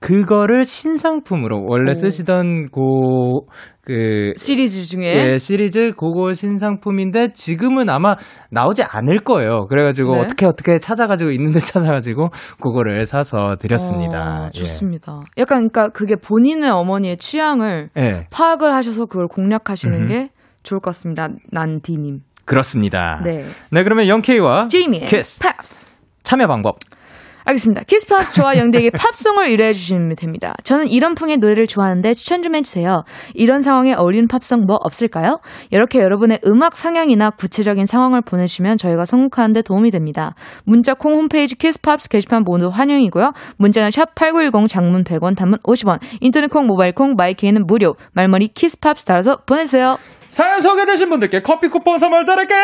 [0.01, 1.95] 그거를 신상품으로 원래 오.
[1.95, 3.47] 쓰시던 고
[3.89, 8.17] 그 시리즈 중에 예, 시리즈 그거 신상품인데 지금은 아마
[8.51, 9.67] 나오지 않을 거예요.
[9.69, 10.21] 그래가지고 네.
[10.21, 12.29] 어떻게 어떻게 찾아가지고 있는데 찾아가지고
[12.61, 14.49] 그거를 사서 드렸습니다.
[14.49, 15.23] 어, 좋습니다.
[15.39, 18.03] 약간 그러니까 그게 본인의 어머니의 취향을 예.
[18.03, 20.09] 예, 파악을 하셔서 그걸 공략하시는 음흠.
[20.09, 20.29] 게
[20.65, 21.29] 좋을 것 같습니다.
[21.51, 22.19] 난디님.
[22.45, 23.23] 그렇습니다.
[23.25, 23.45] 네.
[23.73, 25.87] 네, 그러면 영케이와 제이미의 키스 팝스.
[26.25, 26.77] 참여 방법.
[27.49, 27.83] 알겠습니다.
[27.85, 30.55] 키스팝스 저와 영디에게 팝송을 의뢰해 주시면 됩니다.
[30.65, 33.05] 저는 이런 풍의 노래를 좋아하는데 추천 좀 해주세요.
[33.35, 35.41] 이런 상황에 어울리는 팝송 뭐 없을까요?
[35.71, 40.35] 이렇게 여러분의 음악 성향이나 구체적인 상황을 보내주시면 저희가 선곡하는 데 도움이 됩니다.
[40.65, 43.33] 문자 콩 홈페이지 키스팝스 게시판 모두 환영이고요.
[43.57, 49.07] 문자는 샵 8910 장문 100원 단문 50원 인터넷 콩 모바일 콩 마이케이는 무료 말머리 키스팝스
[49.07, 49.97] 달아서 보내주세요.
[50.29, 52.61] 사연 소개되신 분들께 커피 쿠폰 선물 드릴게요.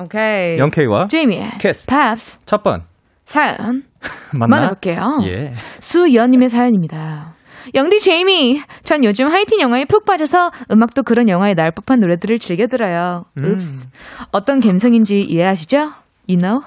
[0.00, 0.58] 오케이.
[0.58, 2.93] 영케이와 제이미의 키스 팝스 첫 번.
[3.24, 3.82] 사연
[4.32, 4.56] 만나?
[4.56, 5.20] 만나볼게요.
[5.24, 5.52] 예.
[5.80, 7.34] 수연님의 사연입니다.
[7.74, 12.66] 영디 제이미, 전 요즘 하이틴 영화에 푹 빠져서 음악도 그런 영화에 날 법한 노래들을 즐겨
[12.66, 13.24] 들어요.
[13.38, 13.44] 음.
[13.44, 13.88] Oops.
[14.32, 15.92] 어떤 감성인지 이해하시죠?
[16.28, 16.62] You know?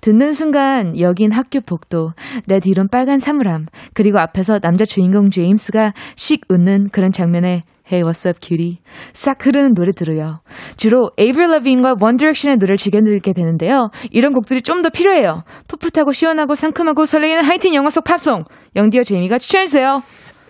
[0.00, 2.12] 듣는 순간 여긴 학교 복도,
[2.46, 8.28] 내 뒤론 빨간 사물함, 그리고 앞에서 남자 주인공 제임스가 씩 웃는 그런 장면에 Hey, what's
[8.28, 8.78] up, cutie?
[9.14, 10.40] 싹 흐르는 노래 들어요.
[10.76, 13.90] 주로 에이브릴 러빈과 원 디렉션의 노래를 즐겨 듣게 되는데요.
[14.10, 15.42] 이런 곡들이 좀 더 필요해요.
[15.68, 18.44] 풋풋하고 시원하고 상큼하고 설레이는 하이틴 영화 속 팝송.
[18.76, 20.00] 영디와 제이미가 추천해주세요.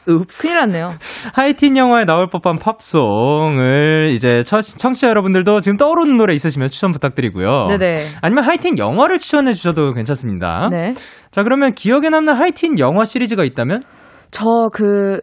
[0.08, 0.42] Oops.
[0.42, 0.92] 큰일 났네요.
[1.34, 7.66] 하이틴 영화에 나올 법한 팝송을 이제 처- 청취자 여러분들도 지금 떠오르는 노래 있으시면 추천 부탁드리고요.
[7.68, 8.02] 네네.
[8.22, 10.68] 아니면 하이틴 영화를 추천해 주셔도 괜찮습니다.
[10.70, 10.94] 네.
[11.30, 13.82] 자, 그러면 기억에 남는 하이틴 영화 시리즈가 있다면?
[14.30, 15.20] 저 그,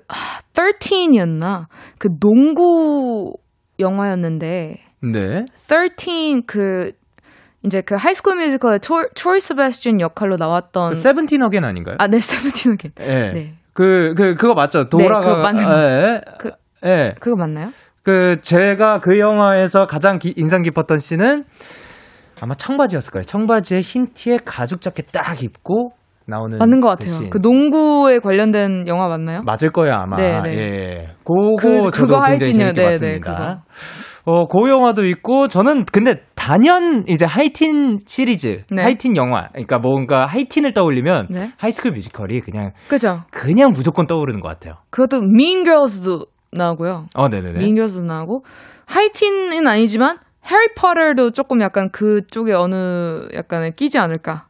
[0.53, 1.65] 13이었나?
[1.97, 3.33] 그 농구
[3.79, 5.45] 영화였는데, 네.
[5.67, 6.91] 13 그,
[7.65, 8.79] 이제 그 하이스쿨 뮤지컬의
[9.15, 10.89] 트로이 스베스준 역할로 나왔던.
[10.89, 11.95] 그 Seventeen Again 아닌가요?
[11.99, 12.91] 아, 네, Seventeen Again.
[13.01, 13.31] 예.
[13.31, 13.53] 네.
[13.73, 14.87] 그, 그, 그거 맞죠?
[14.89, 15.19] 돌아가.
[15.21, 16.21] 그거 맞는 예.
[16.39, 16.51] 그-
[16.85, 17.13] 예.
[17.19, 17.71] 그거 맞나요?
[18.03, 21.43] 그, 제가 그 영화에서 가장 기- 인상 깊었던 씬은
[22.41, 23.23] 아마 청바지였을 거예요.
[23.23, 25.91] 청바지에 흰 티에 가죽 자켓 딱 입고
[26.27, 26.57] 나오는.
[26.57, 27.15] 맞는 것그 같아요.
[27.15, 27.29] 씬.
[27.29, 29.41] 그 농구에 관련된 영화 맞나요?
[29.43, 30.17] 맞을 거예요, 아마.
[30.17, 30.57] 네, 네.
[30.57, 31.07] 예.
[31.23, 32.53] 그거 그- 저도 그거 굉장히.
[32.53, 33.63] 재밌게 네, 봤습니다.
[34.27, 38.81] 어, 그 영화도 있고, 저는 근데 단연 이제 하이틴 시리즈, 네.
[38.81, 41.51] 하이틴 영화, 그러니까 뭔가 하이틴을 떠올리면 네.
[41.57, 43.21] 하이스쿨 뮤지컬이 그냥, 그죠?
[43.31, 44.75] 그냥 무조건 떠오르는 것 같아요.
[44.89, 47.05] 그것도 Mean Girls도 나오고요.
[47.15, 47.59] 어, 네네네.
[47.59, 48.43] Mean Girls도 나오고
[48.87, 50.17] 하이틴은 아니지만
[50.49, 54.45] 해리포터도 조금 약간 그쪽에 어느 약간에 끼지 않을까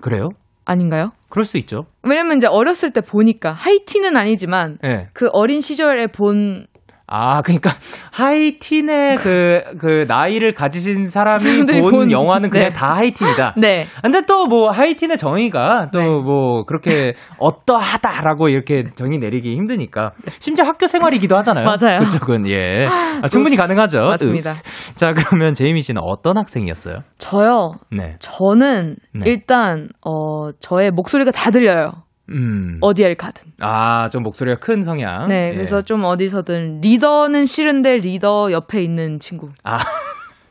[0.00, 0.28] 그래요?
[0.64, 1.10] 아닌가요?
[1.30, 1.86] 그럴 수 있죠.
[2.02, 5.08] 왜냐면 이제 어렸을 때 보니까 하이틴은 아니지만 예.
[5.14, 6.66] 그 어린 시절에 본
[7.12, 7.70] 아, 그러니까
[8.12, 12.72] 하이틴의 그, 그 나이를 가지신 사람이 본, 본- 영화는 그냥 네.
[12.74, 13.54] 다 하이틴이다.
[13.58, 13.84] 네.
[14.02, 16.08] 근데 또 뭐 하이틴의 정의가 또 네.
[16.08, 21.64] 뭐 그렇게 어떠하다라고 이렇게 정의 내리기 힘드니까 심지어 학교 생활이기도 하잖아요.
[21.66, 22.00] 맞아요.
[22.00, 23.62] 그쪽은 예 아, 충분히 읍스.
[23.62, 23.98] 가능하죠.
[23.98, 24.50] 맞습니다.
[24.50, 24.94] 읍스.
[24.96, 27.00] 자 그러면 제이미 씨는 어떤 학생이었어요?
[27.18, 27.72] 저요.
[27.92, 28.16] 네.
[28.20, 29.24] 저는 네.
[29.26, 31.92] 일단 어 저의 목소리가 다 들려요.
[32.30, 32.78] 음.
[32.80, 33.52] 어디에 가든.
[33.60, 35.28] 아 좀 목소리가 큰 성향.
[35.28, 35.54] 네, 예.
[35.54, 39.50] 그래서 좀 어디서든 리더는 싫은데 리더 옆에 있는 친구.
[39.64, 39.78] 아,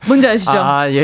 [0.07, 0.51] 뭔지 아시죠?
[0.55, 1.01] 아, 예, 예,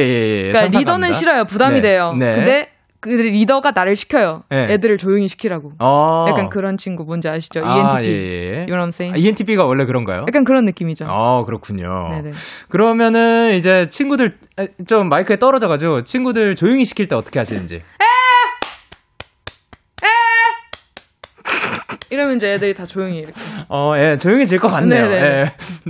[0.47, 0.51] 예.
[0.51, 0.79] 그러니까.
[0.79, 1.45] 리더는 싫어요.
[1.45, 1.81] 부담이 네.
[1.81, 2.13] 돼요.
[2.13, 2.31] 네.
[2.33, 2.69] 근데
[3.01, 4.43] 그 리더가 나를 시켜요.
[4.49, 4.65] 네.
[4.73, 5.73] 애들을 조용히 시키라고.
[5.79, 6.25] 어.
[6.29, 7.61] 약간 그런 친구 뭔지 아시죠?
[7.63, 8.07] 아, ENTP.
[8.07, 8.51] 예, 예.
[8.61, 9.13] You know what I'm saying?
[9.13, 10.25] 아, ENTP가 원래 그런가요?
[10.27, 11.05] 약간 그런 느낌이죠.
[11.07, 12.07] 어, 그렇군요.
[12.11, 12.31] 네네.
[12.69, 17.83] 그러면은 이제 친구들 에, 좀 마이크에 떨어져 가지고 친구들 조용히 시킬 때 어떻게 하시는지.
[22.15, 23.33] 이러면 이제 애들이 다 조용히 이렇게.
[23.69, 25.07] 어, 예, 조용해질 것 같네요.
[25.07, 25.25] 네네네.
[25.25, 25.45] 예.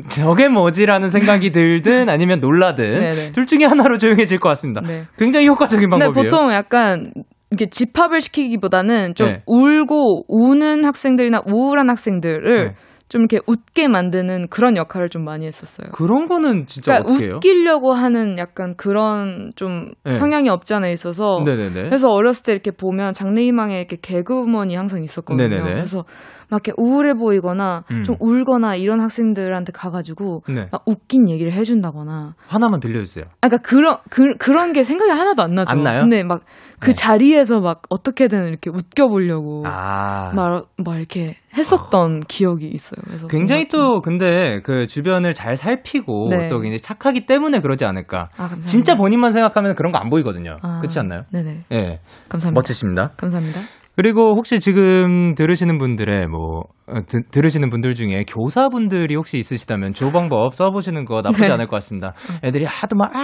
[0.10, 3.32] 저게 뭐지라는 생각이 들든 아니면 놀라든 네네.
[3.34, 4.82] 둘 중에 하나로 조용해질 것 같습니다.
[4.82, 5.04] 네.
[5.18, 6.30] 굉장히 효과적인 방법이에요.
[6.30, 7.12] 보통 약간
[7.52, 9.42] 이렇게 집합을 시키기보다는 좀 네.
[9.46, 12.76] 울고 우는 학생들이나 우울한 학생들을 네.
[13.08, 15.92] 좀 이렇게 웃게 만드는 그런 역할을 좀 많이 했었어요.
[15.92, 17.34] 그런 거는 진짜 그러니까 어떻게 해요?
[17.36, 20.14] 웃기려고 하는 약간 그런 좀 네.
[20.16, 21.84] 성향이 없지 않아 있어서 네네네.
[21.84, 25.48] 그래서 어렸을 때 이렇게 보면 장래희망에 이렇게 개그우먼이 항상 있었거든요.
[25.48, 25.74] 네네네.
[25.74, 26.04] 그래서
[26.50, 28.04] 막 이렇게 우울해 보이거나 음.
[28.04, 30.68] 좀 울거나 이런 학생들한테 가가지고 네.
[30.72, 33.26] 막 웃긴 얘기를 해준다거나 하나만 들려주세요.
[33.42, 35.72] 아, 그러니까 그런 그, 그런 게 생각이 하나도 안 나죠.
[35.72, 36.02] 안 나요?
[36.02, 36.42] 근데 막
[36.80, 36.94] 그 네.
[36.94, 40.32] 자리에서 막 어떻게든 이렇게 웃겨보려고 아.
[40.36, 43.02] 막, 막 이렇게 했었던 기억이 있어요.
[43.06, 46.48] 그래서 굉장히 또 근데 그 주변을 잘 살피고 네.
[46.50, 48.30] 또 굉장히 착하기 때문에 그러지 않을까.
[48.38, 48.50] 아.
[48.60, 50.58] 진짜 본인만 생각하면 그런 거 안 보이거든요.
[50.62, 51.24] 아, 그렇지 않나요?
[51.32, 51.64] 네네.
[51.72, 52.00] 예.
[52.30, 52.60] 감사합니다.
[52.60, 53.12] 멋지십니다.
[53.18, 53.62] 감사합니다.
[53.96, 60.12] 그리고 혹시 지금 들으시는 분들의 뭐 어, 드- 들으시는 분들 중에 교사분들이 혹시 있으시다면 조
[60.12, 61.52] 방법 써보시는 거 나쁘지 네.
[61.52, 62.14] 않을 것 같습니다.
[62.44, 63.24] 애들이 하도 막 아, 아,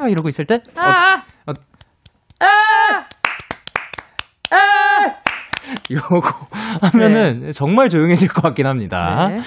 [0.00, 1.52] 아, 아, 이러고 있을 때 어,
[2.42, 3.06] 아!
[5.90, 6.46] 요거
[6.92, 9.28] 하면은 정말 조용해질 것 같긴 합니다.
[9.28, 9.40] 네.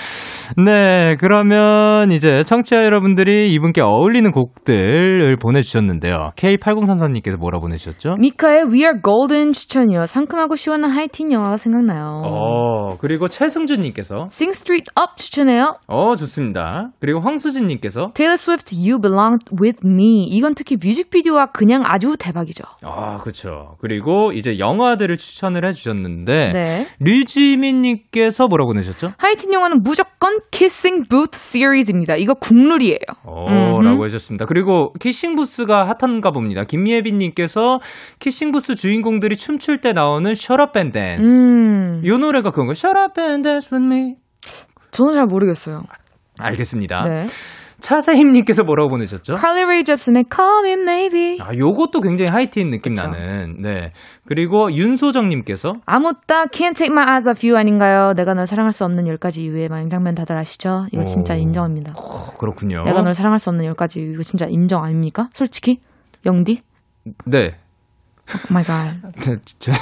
[0.63, 6.31] 네, 그러면 이제 청취자 여러분들이 이분께 어울리는 곡들을 보내주셨는데요.
[6.35, 8.15] K8033님께서 뭐라 보내주셨죠?
[8.19, 10.05] 미카의 We Are Golden 추천이요.
[10.05, 12.21] 상큼하고 시원한 하이틴 영화가 생각나요.
[12.23, 15.77] 어, 그리고 최승준님께서 Sing Street Up 추천해요.
[15.87, 16.89] 어, 좋습니다.
[16.99, 20.25] 그리고 황수진님께서 Taylor Swift You Belong With Me.
[20.25, 22.63] 이건 특히 뮤직비디오가 그냥 아주 대박이죠.
[22.83, 23.75] 아, 그렇죠.
[23.79, 26.87] 그리고 이제 영화들을 추천을 해주셨는데 네.
[26.99, 29.11] 류지민님께서 뭐라고 보내셨죠?
[29.17, 32.15] 하이틴 영화는 무조건 Kissing Booth 시리즈입니다.
[32.15, 32.99] 이거 국룰이에요.
[33.23, 33.85] 어, 음흠.
[33.85, 34.45] 라고 해주셨습니다.
[34.45, 36.63] 그리고 키싱 부스가 핫한가 봅니다.
[36.63, 37.79] 김예빈님께서
[38.19, 40.33] 키싱 부스 주인공들이 춤출 때 나오는
[40.77, 41.29] and Dance.
[41.29, 42.01] 음.
[42.03, 44.15] 이 노래가 그런 거 Shut Up and Dance with me.
[44.91, 45.83] 저는 잘 모르겠어요.
[46.39, 47.03] 알겠습니다.
[47.03, 47.25] 네.
[47.85, 49.35] 차세임님께서 뭐라고 보내셨죠?
[49.35, 51.37] Carly Rae Jepsen의 Call Me Maybe.
[51.39, 53.05] 아, 요것도 굉장히 하이틴 느낌 그쵸.
[53.05, 53.61] 나는.
[53.61, 53.91] 네.
[54.27, 58.13] 그리고 윤소정님께서 아무 따 Can't Take My Eyes Off You 아닌가요?
[58.13, 60.87] 내가 널 사랑할 수 없는 10가지 이유의 망장면 다들 아시죠?
[60.91, 61.37] 이거 진짜 오.
[61.37, 61.93] 인정합니다.
[61.95, 62.83] 어, 그렇군요.
[62.85, 65.29] 내가 널 사랑할 수 없는 10가지 이유 이거 진짜 인정 아닙니까?
[65.33, 65.79] 솔직히?
[66.25, 66.61] 영디?
[67.25, 67.55] 네.
[68.27, 69.39] Oh my god.
[69.59, 69.73] 자,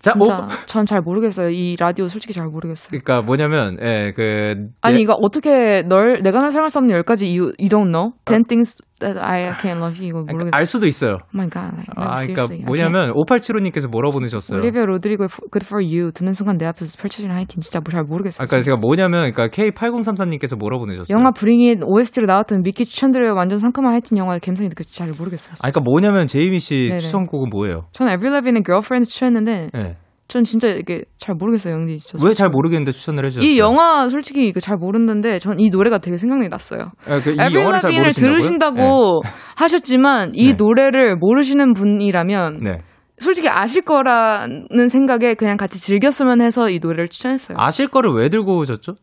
[0.00, 1.50] 자, 자, 오, 진짜 전 잘 모르겠어요.
[1.50, 2.88] 이 라디오 솔직히 잘 모르겠어요.
[2.90, 7.24] 그러니까 뭐냐면, 예, 그 아니 네, 이거 어떻게 널 내가 널 사랑할 수 없는 10가지
[7.24, 8.12] 이유 You don't know?
[8.26, 10.50] 10 things that I can't love you 이거 그러니까 모르겠어요.
[10.54, 11.12] 알 수도 있어요.
[11.12, 11.76] Oh my god.
[11.76, 14.58] Like, 아, 그러니까 뭐냐면 5875님께서 뭐라고 보내셨어요?
[14.58, 18.44] 올리비아 로드리고의 Good for You 듣는 순간 내 앞에서 펼쳐지는 하이틴 진짜 뭐잘 모르겠어요.
[18.44, 21.16] 아까 제가 뭐냐면, 그러니까 K8034님께서 뭐라고 보내셨어요?
[21.16, 23.34] 영화 Bring It OST로 나왔던 미키 추천드려요.
[23.34, 25.54] 완전 상큼한 하이틴 영화의 감성이 느껴지 잘 모르겠어요.
[25.54, 27.00] 아, 그러니까 뭐냐면 제이미 씨 네네.
[27.00, 27.86] 추천곡은 뭐예요?
[27.92, 29.96] 전 에이브릴 라빈의 Girlfriend 추천했는데 예.
[30.28, 31.98] 전 진짜 이게 잘 모르겠어요, 영디.
[32.24, 33.48] 왜 잘 모르겠는데 추천을 해주셨어요?
[33.50, 36.92] 이 영화 솔직히 이거 잘 모르는데 전 이 노래가 되게 생각이 났어요.
[37.06, 38.12] 아, 그, 이 에이브릴 라빈을?
[38.12, 39.22] 들으신다고
[39.56, 40.52] 하셨지만 이 네.
[40.58, 42.70] 노래를 모르시는 분이라면 네.
[42.72, 42.78] 네.
[43.18, 47.56] 솔직히 아실 거라는 생각에 그냥 같이 즐겼으면 해서 이 노래를 추천했어요.
[47.58, 48.96] 아실 거를 왜 들고 오셨죠?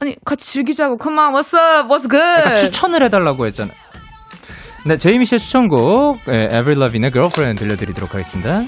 [0.00, 2.20] 아니 같이 즐기자고 Come on, what's up, what's good?
[2.42, 3.74] 그러니까 추천을 해달라고 했잖아요.
[4.86, 8.62] 네, 제이미 씨의 추천곡 예, Every Love인의 Girlfriend 들려드리도록 하겠습니다.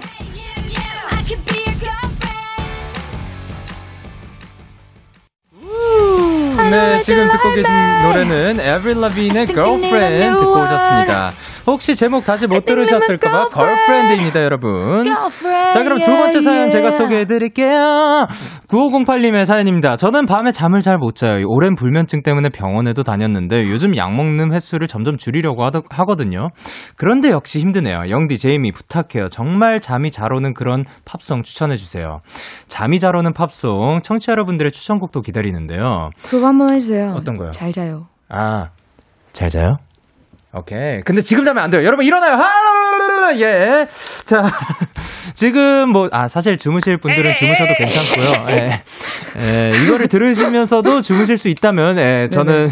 [6.71, 7.73] 네, 지금 듣고 계신
[8.03, 11.31] 노래는 Every Love인의 Girlfriend 듣고 오셨습니다.
[11.67, 15.05] 혹시 제목 다시 못 들으셨을까봐 Girlfriend입니다, 여러분.
[15.05, 18.27] 자, 그럼 두 번째 사연 제가 소개해 드릴게요.
[18.69, 19.97] 9508님의 사연입니다.
[19.97, 21.45] 저는 밤에 잠을 잘 못 자요.
[21.47, 26.49] 오랜 불면증 때문에 병원에도 다녔는데 요즘 약 먹는 횟수를 점점 줄이려고 하더, 하거든요.
[26.97, 28.03] 그런데 역시 힘드네요.
[28.11, 29.29] 영디, 제이미 부탁해요.
[29.29, 32.21] 정말 잠이 잘 오는 그런 팝송 추천해 주세요.
[32.69, 36.09] 잠이 잘 오는 팝송 청취자 여러분들의 추천곡도 기다리는데요.
[36.25, 37.15] 그거 한번 해주세요.
[37.17, 37.51] 어떤 거요?
[37.51, 38.07] 잘 자요.
[38.29, 38.71] 아,
[39.33, 39.79] 잘 자요?
[40.53, 41.01] 오케이.
[41.03, 41.85] 근데 지금 자면 안 돼요.
[41.85, 42.35] 여러분 일어나요.
[42.35, 42.45] 하!
[43.35, 43.87] 예.
[44.25, 44.43] 자,
[45.35, 48.45] 지금 뭐, 아, 사실 주무실 분들은 주무셔도 괜찮고요.
[48.57, 48.83] 예.
[49.41, 52.69] 예, 이거를 들으시면서도 주무실 수 있다면, 예, 저는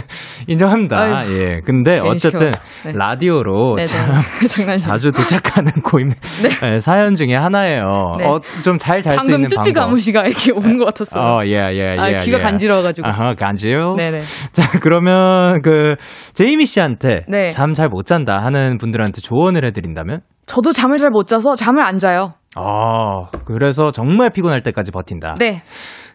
[0.46, 0.98] 인정합니다.
[1.00, 1.60] 아유, 예.
[1.64, 2.50] 근데 어쨌든.
[2.84, 2.92] 네.
[2.94, 3.76] 라디오로.
[3.84, 4.20] 참.
[4.78, 8.16] 자주 도착하는 고임 예, 사연 중에 하나예요.
[8.18, 8.26] 네.
[8.26, 9.80] 어, 좀 잘 잘수 방금 있는 쭈찌 방법.
[9.86, 11.22] 가무시가 이렇게 오는 것 같았어요.
[11.22, 11.98] 어, 예, 예, 예.
[11.98, 12.42] 아, 귀가 예.
[12.42, 13.06] 간지러워가지고.
[13.06, 13.94] 아하, 간지요?
[13.96, 14.18] 네네.
[14.52, 15.94] 자, 그러면 그
[16.34, 17.50] 제이미 씨한테 네.
[17.50, 20.20] 잠잘 못 잔다 하는 분들한테 조언을 해드린다면?
[20.46, 22.34] 저도 잠을 잘 못 자서 잠을 안 자요.
[22.56, 25.36] 아, 그래서 정말 피곤할 때까지 버틴다.
[25.38, 25.62] 네.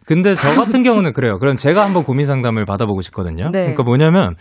[0.06, 1.38] 근데 저 같은 경우는 그래요.
[1.40, 3.46] 그럼 제가 한번 고민 상담을 받아보고 싶거든요.
[3.52, 3.60] 네.
[3.60, 4.36] 그러니까 뭐냐면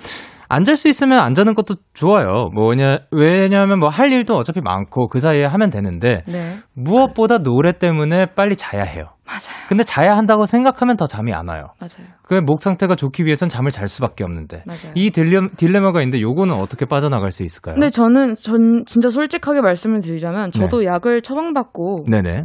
[0.48, 2.48] 안잘수 있으면 안 자는 것도 좋아요.
[2.54, 6.58] 뭐냐 왜냐하면 뭐 할 일도 어차피 많고 그 사이에 하면 되는데 네.
[6.74, 9.06] 무엇보다 노래 때문에 빨리 자야 해요.
[9.26, 9.66] 맞아요.
[9.68, 11.68] 근데 자야 한다고 생각하면 더 잠이 안 와요.
[11.80, 12.06] 맞아요.
[12.22, 14.92] 그 목 상태가 좋기 위해선 잠을 잘 수밖에 없는데 맞아요.
[14.94, 17.74] 이 딜레, 딜레마가 있는데 요거는 어떻게 빠져나갈 수 있을까요?
[17.74, 22.44] 근데 저는 전 진짜 솔직하게 말씀을 드리자면 저도 약을 처방받고 네네.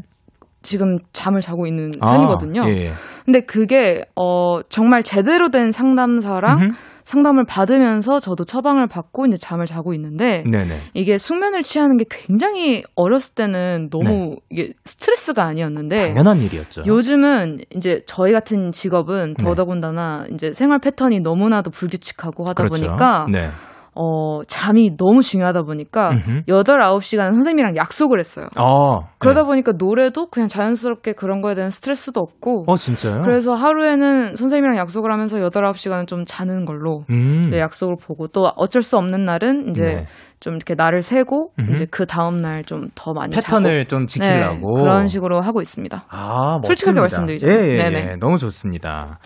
[0.64, 2.64] 지금 잠을 자고 있는 아, 편이거든요.
[2.68, 2.92] 예, 예.
[3.26, 6.72] 근데 그게 어 정말 제대로 된 상담사랑 음흠.
[7.04, 10.76] 상담을 받으면서 저도 처방을 받고 이제 잠을 자고 있는데 네네.
[10.94, 16.08] 이게 숙면을 취하는 게 굉장히 어렸을 때는 너무 이게 스트레스가 아니었는데 네.
[16.10, 16.84] 당연한 일이었죠.
[16.86, 19.44] 요즘은 이제 저희 같은 직업은 네.
[19.44, 22.86] 더더군다나 이제 생활 패턴이 너무나도 불규칙하고 하다 그렇죠.
[22.86, 23.50] 보니까 네.
[23.94, 26.44] 어, 잠이 너무 중요하다 보니까 음흠.
[26.48, 28.48] 8, 9시간 선생님이랑 약속을 했어요.
[28.56, 29.48] 아, 그러다 네.
[29.48, 33.22] 보니까 노래도 그냥 자연스럽게 그런 거에 대한 스트레스도 없고 어 진짜요?
[33.22, 37.52] 그래서 하루에는 선생님이랑 약속을 하면서 8, 9시간은 좀 자는 걸로 음.
[37.54, 40.06] 약속을 보고 또 어쩔 수 없는 날은 이제 네.
[40.42, 41.72] 좀 이렇게 날을 세고 음흠.
[41.72, 45.62] 이제 그 다음 날 좀 더 많이 패턴을 좀 자고 지키려고 네, 그런 식으로 하고
[45.62, 46.06] 있습니다.
[46.10, 47.02] 아, 솔직하게 멋집니다.
[47.02, 47.48] 말씀드리죠.
[47.48, 48.08] 예, 예, 네네.
[48.12, 48.16] 예.
[48.20, 49.20] 너무 좋습니다.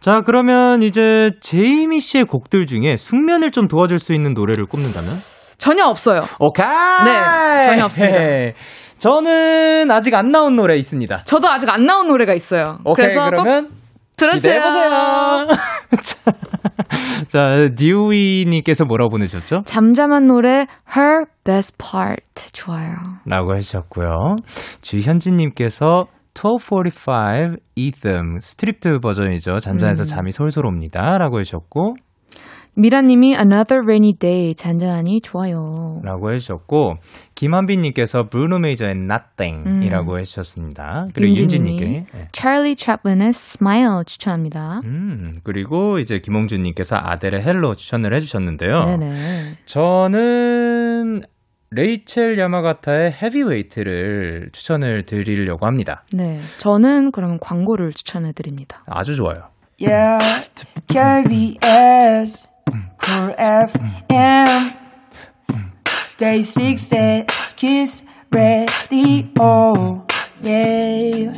[0.00, 5.10] 자, 그러면 이제 제이미 씨의 곡들 중에 숙면을 좀 도와줄 수 있는 노래를 꼽는다면?
[5.58, 6.20] 전혀 없어요.
[6.38, 6.66] 오케이.
[6.66, 8.18] 네, 전혀 없습니다.
[8.98, 11.22] 저는 아직 안 나온 노래 있습니다.
[11.24, 12.78] 저도 아직 안 나온 노래가 있어요.
[12.84, 13.68] 오케이, 그래서 꼭 그러면
[14.16, 15.46] 기대해보세요.
[16.02, 16.32] 자,
[17.28, 19.62] 자, 듀이님께서 뭐라고 보내셨죠?
[19.64, 22.96] 잠잠한 노래 Her Best Part 좋아요.
[23.26, 24.36] 라고 해주셨고요.
[24.80, 29.58] 주현진님께서 1245 Etham Stripped 버전이죠.
[29.58, 30.06] 잔잔해서 음.
[30.06, 31.18] 잠이 솔솔 옵니다.
[31.18, 31.96] 라고 해주셨고,
[32.76, 36.00] 미라님이 Another Rainy Day 잔잔하니 좋아요.
[36.04, 36.98] 라고 해주셨고,
[37.34, 41.08] 김한빈님께서 브루노 메이저의 Nothing 이라고 해주셨습니다.
[41.14, 41.84] 그리고 윤진님께.
[41.86, 42.06] 네.
[42.32, 44.82] Charlie Chaplin의 Smile 추천합니다.
[44.84, 48.84] 음, 그리고 이제 김홍준님께서 아델의 Hello 추천을 해주셨는데요.
[48.84, 49.12] 네네.
[49.64, 51.22] 저는
[51.70, 56.04] 레이첼 야마가타의 Heavyweight를 추천을 드리려고 합니다.
[56.12, 56.38] 네.
[56.58, 58.84] 저는 그러면 광고를 추천해 드립니다.
[58.86, 59.48] 아주 좋아요.
[59.78, 60.48] Yeah,
[60.88, 62.48] KBS,
[63.00, 64.72] Cool FM,
[66.18, 70.04] Day 6 Kiss the Radio.
[70.42, 71.32] Yeah.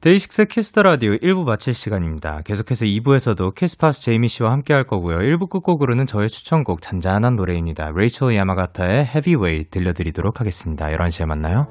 [0.00, 2.42] 데이식스 Kiss the Radio 1부 마칠 시간입니다.
[2.44, 5.16] 계속해서 2부에서도 Kiss Pops 제이미 씨와 함께 할 거고요.
[5.16, 7.90] 1부 끝곡으로는 저의 추천곡 잔잔한 노래입니다.
[7.94, 10.88] 레이첼 야마가타의 Heavyweight 들려드리도록 하겠습니다.
[10.88, 11.68] 11시에 만나요.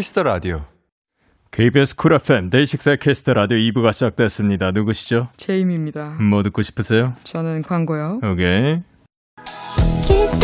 [0.00, 0.64] Kiss the Radio.
[1.50, 4.70] KBS Cool FM 데이식스의 Kiss the Radio 2부가 시작됐습니다.
[4.70, 5.28] 누구시죠?
[5.36, 6.16] 제이미입니다.
[6.22, 7.12] 뭐 듣고 싶으세요?
[7.22, 8.20] 저는 광고요.
[8.24, 8.80] 오케이.
[10.02, 10.38] 키스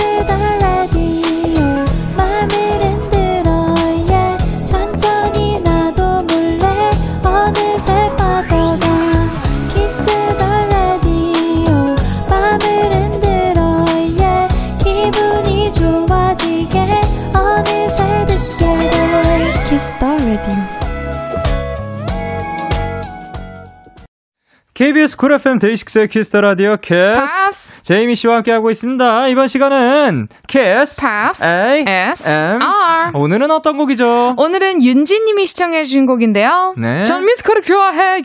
[24.77, 29.29] KBS Cool FM 데이식스의 Kiss the Radio Kiss Pops, 제이미 씨와 함께하고 있습니다.
[29.29, 33.13] 이번 시간은 Kiss Pops, A S, M R.
[33.15, 34.35] 오늘은 어떤 곡이죠?
[34.37, 36.75] 오늘은 윤지 님이 신청해 주신 곡인데요.
[36.77, 37.05] 네.
[37.05, 38.23] 전 뮤지컬을 좋아해요.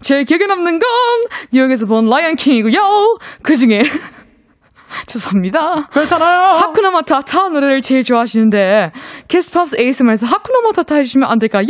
[0.00, 0.88] 제 기억에 남는 건
[1.52, 3.18] 뉴욕에서 본 라이언 킹이고요.
[3.42, 3.82] 그 중에
[5.06, 5.88] 죄송합니다.
[5.92, 6.40] 괜찮아요.
[6.56, 8.92] 하쿠나 마타타 노래를 제일 좋아하시는데
[9.28, 11.66] Kiss Pops ASMR에서 하쿠나 마타타 해주시면 안 될까요?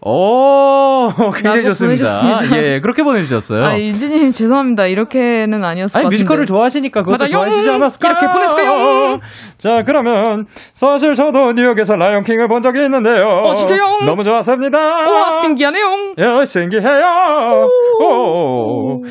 [0.00, 2.04] 오, 굉장히 좋습니다.
[2.04, 2.62] 보내주셨습니다.
[2.62, 3.64] 예, 그렇게 보내주셨어요.
[3.64, 4.86] 아, 윤지님 죄송합니다.
[4.86, 6.14] 이렇게는 아니었을 것 아니 같은데.
[6.22, 7.30] 뮤지컬을 좋아하시니까 그것도 맞아요.
[7.32, 8.10] 좋아하시지 않았을까요?
[8.12, 9.18] 이렇게 보냈을까요?
[9.58, 13.24] 자 그러면 사실 저도 뉴욕에서 라이온킹을 본 적이 있는데요.
[13.44, 13.98] 어, 진짜요?
[14.06, 14.78] 너무 좋았습니다.
[14.78, 15.86] 우와 신기하네요.
[16.20, 17.66] 야, 신기해요.
[18.00, 19.02] 오.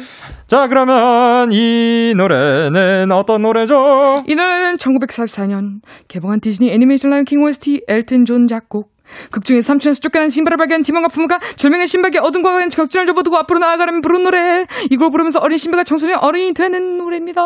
[0.48, 4.24] 자 그러면 이 노래는 어떤 노래죠?
[4.28, 8.96] 이 노래는 1944년 개봉한 디즈니 애니메이션 라이언킹 OST 엘튼 존 작곡
[9.30, 13.60] 극 중에 삼촌에게서 쫓겨난 심바를 발견한 티몬과 품바가 절망의 심바에게 어둠과 같은 걱정을 접어두고 앞으로
[13.60, 17.42] 나아가라며 부른 노래 이걸 부르면서 어린 심바가 청소년이 어른이 되는 노래입니다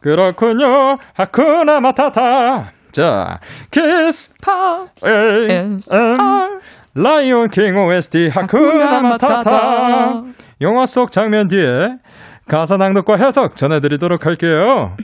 [0.00, 0.98] 그렇군요.
[1.14, 2.72] 하쿠나 마타타.
[2.92, 6.60] 자, Kiss Pops A S M R.
[6.94, 10.22] 라이온 킹 OST 하쿠나 마타타.
[10.62, 11.96] 영화 속 장면 뒤에
[12.48, 14.96] 가사 낭독과 해석 전해드리도록 할게요.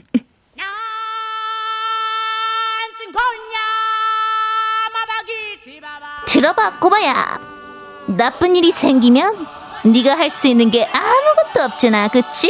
[6.27, 7.39] 들어봐 꼬마야
[8.07, 9.45] 나쁜 일이 생기면
[9.85, 12.49] 네가 할 수 있는 게 아무것도 없잖아, 그치?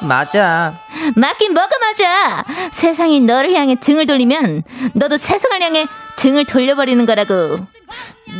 [0.00, 0.74] 맞아.
[1.16, 2.44] 맞긴 뭐가 맞아.
[2.72, 4.62] 세상이 너를 향해 등을 돌리면
[4.94, 7.66] 너도 세상을 향해 등을 돌려버리는 거라고.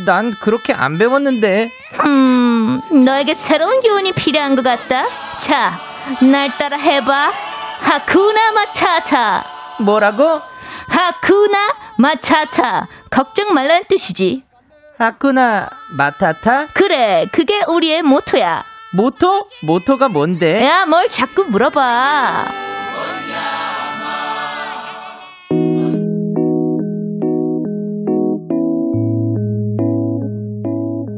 [0.05, 1.69] 난 그렇게 안 배웠는데.
[2.05, 5.05] 음, 너에게 새로운 교훈이 필요한 것 같다.
[5.45, 5.79] 자,
[6.21, 7.31] 날 따라 해봐.
[7.79, 9.43] 하쿠나 마차차.
[9.79, 10.23] 뭐라고?
[10.87, 12.87] 하쿠나 마차차.
[13.09, 14.43] 걱정 말라는 뜻이지.
[14.97, 15.67] 하쿠나
[15.97, 16.67] 마타타?
[16.73, 18.63] 그래, 그게 우리의 모토야.
[18.93, 19.47] 모토?
[19.63, 20.63] 모토가 뭔데?
[20.63, 22.69] 야, 뭘 자꾸 물어봐.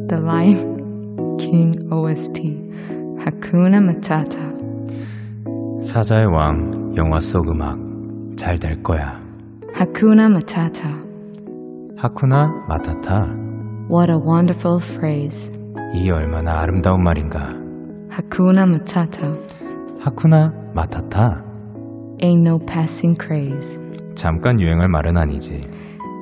[0.10, 2.58] The Lion King OST
[3.24, 4.44] Hakuna Matata
[5.80, 7.78] 사자의 왕 영화 속 음악
[8.36, 9.22] 잘 될 거야.
[9.74, 10.92] Hakuna Matata
[11.96, 13.28] 하쿠나 마타타.
[13.90, 15.52] What a wonderful phrase
[15.96, 17.48] 이 얼마나 아름다운 말인가.
[18.10, 19.34] Hakuna Matata
[20.02, 21.42] 하쿠나 마타타.
[22.20, 23.80] Ain't no passing craze
[24.16, 25.62] 잠깐 유행할 말은 아니지.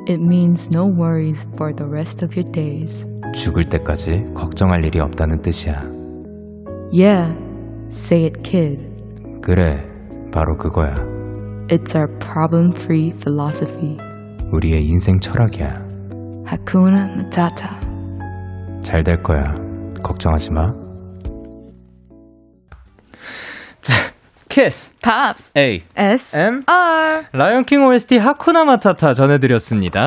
[0.08, 5.41] It means no worries for the rest of your days 죽을 때까지 걱정할 일이 없다는
[5.41, 6.01] 뜻이야.
[6.92, 7.34] Yeah,
[7.89, 8.80] say it kid
[9.42, 9.82] 그래,
[10.32, 10.96] 바로 그거야.
[11.70, 13.98] It's our problem-free philosophy
[14.52, 15.89] 우리의 인생 철학이야.
[16.46, 17.70] Hakuna Matata
[18.84, 19.52] 잘될 거야.
[20.04, 20.74] 걱정하지 마.
[23.82, 23.94] 자,
[24.50, 24.92] Kiss.
[25.02, 25.84] Pops A.
[25.96, 26.62] S M.
[26.66, 30.02] R 라이언킹 OST 하쿠나 마타타 전해드렸습니다.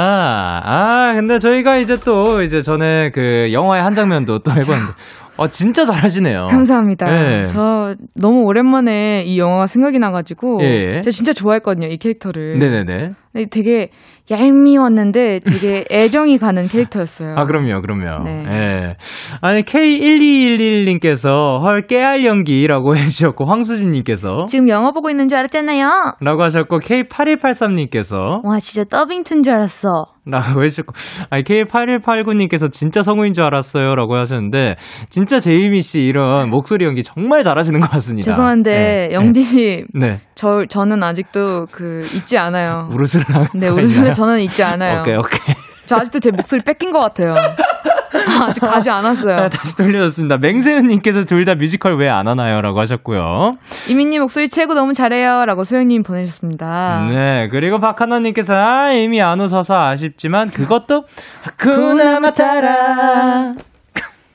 [0.65, 4.93] 아, 근데 저희가 이제 또, 이제 전에 그 영화의 한 장면도 또 해봤는데,
[5.37, 6.49] 어, 진짜 잘하시네요.
[6.51, 7.07] 감사합니다.
[7.11, 7.47] 네.
[7.47, 11.01] 저 너무 오랜만에 이 영화가 생각이 나가지고 예.
[11.01, 12.59] 제가 진짜 좋아했거든요 이 캐릭터를.
[12.59, 13.13] 네네네.
[13.51, 13.91] 되게
[14.31, 17.35] 얄미웠는데 되게 애정이 가는 캐릭터였어요.
[17.37, 18.25] 아, 그럼요, 그럼요.
[18.25, 18.45] 네.
[18.47, 18.97] 예.
[19.43, 26.15] 아니, K1211님께서 헐, 깨알 연기라고 해주셨고, 황수진님께서 지금 영화 보고 있는 줄 알았잖아요.
[26.21, 30.07] 라고 하셨고, K8183님께서 와, 진짜 더빙 튼 줄 알았어.
[30.27, 30.95] 라고 해주셨고,
[31.29, 33.95] 아니, K8189님께서 진짜 성우인 줄 알았어요.
[33.95, 34.77] 라고 하셨는데,
[35.11, 38.31] 진짜 제이미 씨 이런 목소리 연기 정말 잘하시는 것 같습니다.
[38.31, 40.07] 죄송한데 네, 영디 씨, 네.
[40.15, 40.21] 네.
[40.35, 42.89] 저 저는 아직도 그 잊지 않아요.
[42.93, 43.69] 우르스를 하고 네?
[43.69, 45.01] 우르스를 저는 잊지 않아요.
[45.01, 45.55] 오케이, 오케이.
[45.87, 47.35] 저 아직도 제 목소리 뺏긴 것 같아요.
[47.37, 49.37] 아, 아직 가지 않았어요.
[49.37, 50.39] 아, 다시 돌려줬습니다.
[50.39, 52.63] 맹세은님께서 둘 다 뮤지컬 왜 안 하나요?
[52.63, 53.57] 라고 하셨고요.
[53.91, 55.45] 이민님 목소리 최고 너무 잘해요.
[55.45, 57.07] 라고 소영님 보내주셨습니다.
[57.11, 61.05] 네, 그리고 박하나님께서 아, 이미 안 웃어서 아쉽지만 그것도
[61.43, 63.55] 하쿠나마타라.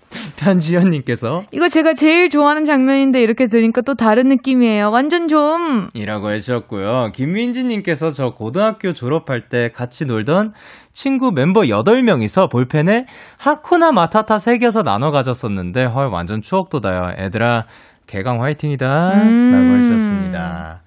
[0.37, 4.89] 편지연님께서 이거 제가 제일 좋아하는 장면인데 이렇게 들으니까 또 다른 느낌이에요.
[4.91, 5.89] 완전 좀.
[5.93, 7.11] 이라고 해주셨고요.
[7.13, 10.53] 김민지님께서 저 고등학교 졸업할 때 같이 놀던
[10.91, 13.05] 친구 멤버 8명이서 볼펜에
[13.37, 17.13] 하쿠나 마타타 새겨서 나눠 가졌었는데 헐 완전 추억 돋아요.
[17.17, 17.65] 애들아
[18.07, 19.51] 개강 화이팅이다 음.
[19.51, 20.81] 라고 해주셨습니다.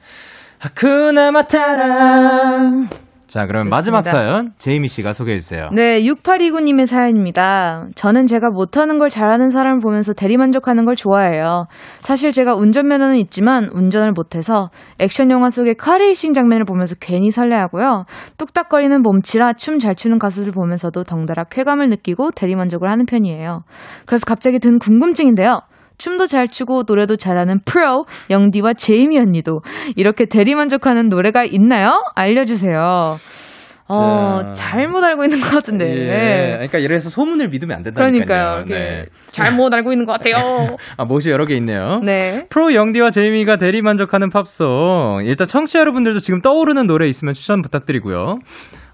[0.59, 2.89] 하쿠나 마타라
[3.33, 4.29] 자 그럼 마지막 그렇습니다.
[4.29, 5.71] 사연 제이미 씨가 소개해 주세요.
[5.73, 7.87] 네, 6829님의 사연입니다.
[7.95, 11.65] 저는 제가 못하는 걸 잘하는 사람을 보면서 대리만족하는 걸 좋아해요.
[12.03, 14.69] 사실 제가 운전면허는 있지만 운전을 못해서
[14.99, 18.05] 액션 영화 속의 카레이싱 장면을 보면서 괜히 설레하고요.
[18.37, 23.63] 뚝딱거리는 몸치라 춤 잘 추는 가수들 보면서도 덩달아 쾌감을 느끼고 대리만족을 하는 편이에요.
[24.05, 25.63] 그래서 갑자기 든 궁금증인데요.
[26.03, 29.63] 춤도 잘 추고 노래도 잘하는 프로 영디와 제이미 언니도
[29.95, 32.03] 이렇게 대리만족하는 노래가 있나요?
[32.17, 33.19] 알려주세요.
[33.99, 34.53] 어, 자.
[34.53, 35.87] 잘못 알고 있는 것 같은데.
[35.87, 38.55] 예, 그러니까 이래서 소문을 믿으면 안 된다니까요.
[38.65, 38.65] 그러니까요.
[38.67, 39.05] 네.
[39.31, 40.77] 잘못 알고 있는 것 같아요.
[40.97, 42.01] 아, 못이 여러 개 있네요.
[42.05, 42.47] 네.
[42.49, 45.23] 프로 영디와 제이미가 대리 만족하는 팝송.
[45.25, 48.39] 일단 청취자 여러분들도 지금 떠오르는 노래 있으면 추천 부탁드리고요.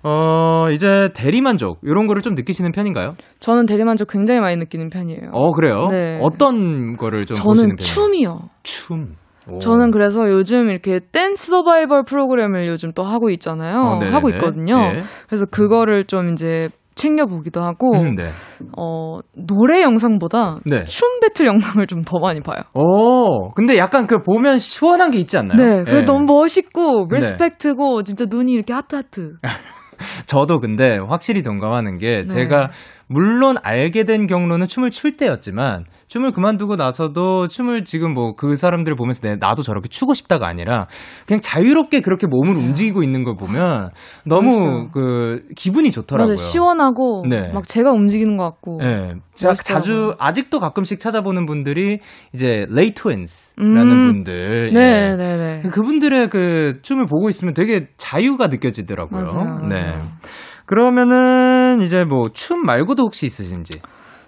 [0.05, 3.11] 어, 이제 대리 만족 이런 거를 좀 느끼시는 편인가요?
[3.41, 5.31] 저는 대리만족 굉장히 많이 느끼는 편이에요.
[5.33, 5.89] 어, 그래요?
[5.91, 6.21] 네.
[6.23, 7.77] 어떤 거를 좀 저는?
[7.79, 8.49] 춤이요.
[8.63, 9.17] 춤.
[9.51, 9.59] 오.
[9.59, 13.79] 저는 그래서 요즘 이렇게 댄스 서바이벌 프로그램을 요즘 또 하고 있잖아요.
[13.79, 14.01] 어.
[14.13, 14.77] 하고 있거든요.
[14.77, 15.01] 네.
[15.27, 18.25] 그래서 그거를 좀 이제 챙겨보기도 하고, 음, 네.
[18.77, 20.85] 어, 노래 영상보다 네.
[20.85, 22.59] 춤 배틀 영상을 좀 더 많이 봐요.
[22.75, 25.57] 오, 근데 약간 그 보면 시원한 게 있지 않나요?
[25.57, 26.03] 네, 그게 예.
[26.03, 27.17] 너무 멋있고, 네.
[27.19, 29.35] respect고, 진짜 눈이 이렇게 하트하트.
[30.27, 32.27] 저도 근데 확실히 동감하는 게 네.
[32.29, 32.71] 제가
[33.09, 38.97] 물론 알게 된 경로는 춤을 출 때였지만 춤을 그만두고 나서도 춤을 지금 뭐 그 사람들을
[38.97, 40.87] 보면서 내, 나도 저렇게 추고 싶다가 아니라
[41.27, 43.91] 그냥 자유롭게 그렇게 몸을 움직이고 있는 걸 보면
[44.25, 44.89] 너무 멋있어요.
[44.93, 46.29] 그 기분이 좋더라고요.
[46.29, 46.37] 맞아요.
[46.37, 47.53] 시원하고, 네.
[47.53, 48.79] 막 제가 움직이는 것 같고.
[48.81, 49.15] 네.
[49.35, 49.55] 자.
[49.55, 51.99] 자주 아직도 가끔씩 찾아보는 분들이
[52.33, 54.13] 이제 레이 트윈스라는 음.
[54.13, 55.17] 분들 네, 예.
[55.17, 55.69] 네, 네.
[55.69, 59.25] 그분들의 그 춤을 보고 있으면 되게 자유가 느껴지더라고요.
[59.25, 59.95] 맞아요, 네.
[60.69, 63.81] 그러면은 이제 뭐 춤 말고도 혹시 있으신지?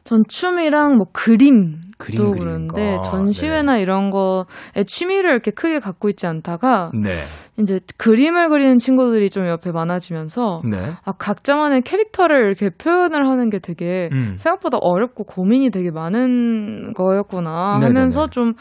[0.05, 3.03] 전 춤이랑 뭐 그림 도 그림 그리는 그러는데 거.
[3.03, 7.11] 전시회나 이런 거에 취미를 이렇게 크게 갖고 있지 않다가 네.
[7.59, 10.79] 이제 그림을 그리는 친구들이 좀 옆에 많아지면서 네.
[11.05, 14.37] 아, 각자만의 캐릭터를 이렇게 표현을 하는 게 되게 음.
[14.39, 17.87] 생각보다 어렵고 고민이 되게 많은 거였구나 네네네.
[17.99, 18.55] 하면서 좀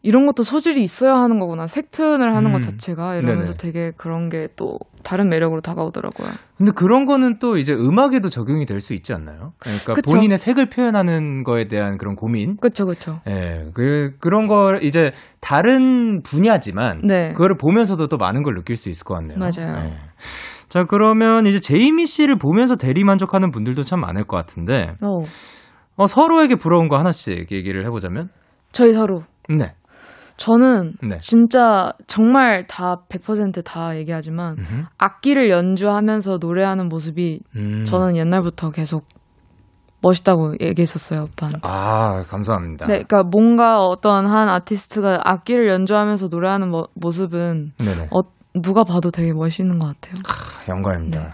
[0.00, 1.66] 이런 것도 소질이 있어야 하는 거구나.
[1.66, 2.52] 색 표현을 하는 음.
[2.54, 3.56] 것 자체가 이러면서 네네.
[3.58, 4.78] 되게 그런 게 또
[5.08, 6.28] 다른 매력으로 다가오더라고요.
[6.58, 9.52] 근데 그런 거는 또 이제 음악에도 적용이 될 수 있지 않나요?
[9.58, 10.14] 그러니까 그쵸.
[10.14, 12.56] 본인의 색을 표현하는 거에 대한 그런 고민.
[12.58, 13.20] 그쵸, 그쵸.
[13.26, 17.32] 예, 그, 그런 걸 이제 다른 분야지만 네.
[17.32, 19.38] 그거를 보면서도 또 많은 걸 느낄 수 있을 것 같네요.
[19.38, 19.86] 맞아요.
[19.86, 19.92] 예.
[20.68, 25.22] 자, 그러면 이제 제이미 씨를 보면서 대리 만족하는 분들도 참 많을 것 같은데, 어.
[25.96, 28.28] 어, 서로에게 부러운 거 하나씩 얘기를 해보자면?
[28.72, 29.22] 저희 서로.
[29.48, 29.72] 네.
[30.38, 31.18] 저는 네.
[31.18, 34.84] 진짜 정말 다 100%다 얘기하지만 음흠.
[34.96, 37.84] 악기를 연주하면서 노래하는 모습이 음.
[37.84, 39.04] 저는 옛날부터 계속
[40.00, 41.58] 멋있다고 얘기했었어요, 오빠한테.
[41.62, 42.86] 아, 감사합니다.
[42.86, 48.08] 네, 그러니까 뭔가 어떤 한 아티스트가 악기를 연주하면서 노래하는 모, 모습은 네네.
[48.12, 48.20] 어,
[48.54, 50.22] 누가 봐도 되게 멋있는 것 같아요.
[50.68, 51.20] 영광입니다.
[51.20, 51.28] 네.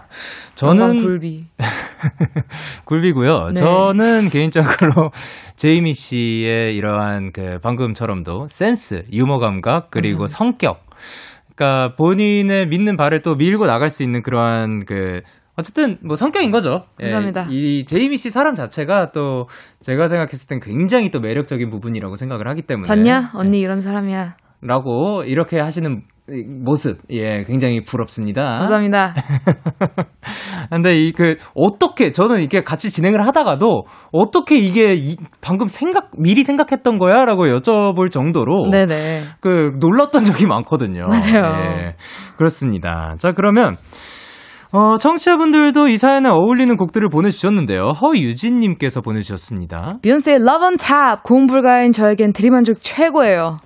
[0.55, 1.45] 저는 굴비.
[2.85, 3.49] 굴비고요.
[3.53, 3.59] 네.
[3.59, 5.11] 저는 개인적으로
[5.55, 10.27] 제이미 씨의 이러한 그 방금처럼도 센스, 유머 감각 그리고 음.
[10.27, 10.85] 성격.
[11.55, 15.21] 그러니까 본인의 믿는 바를 또 밀고 나갈 수 있는 그러한 그
[15.57, 16.83] 어쨌든 뭐 성격인 거죠.
[16.99, 17.47] 예, 감사합니다.
[17.49, 19.47] 이 제이미 씨 사람 자체가 또
[19.81, 23.31] 제가 생각했을 땐 굉장히 또 매력적인 부분이라고 생각을 하기 때문에 봤냐?
[23.33, 24.35] 언니 이런 사람이야.
[24.61, 26.14] 라고 이렇게 하시는 이
[26.63, 28.43] 모습 예 굉장히 부럽습니다.
[28.59, 29.13] 감사합니다.
[30.71, 36.43] 근데 이 그 어떻게 저는 이게 같이 진행을 하다가도 어떻게 이게 이- 방금 생각 미리
[36.43, 39.21] 생각했던 거야라고 여쭤볼 정도로 네네.
[39.39, 41.07] 그 놀랐던 적이 많거든요.
[41.09, 41.71] 맞아요.
[41.75, 41.95] 예,
[42.37, 43.15] 그렇습니다.
[43.19, 43.75] 자 그러면
[44.73, 47.91] 어, 청취자분들도 이 사연에 어울리는 곡들을 보내주셨는데요.
[48.01, 49.99] 허유진님께서 보내주셨습니다.
[50.01, 53.59] 비욘세의 Love on Top 고음 불가인 저에겐 대리만족 최고예요.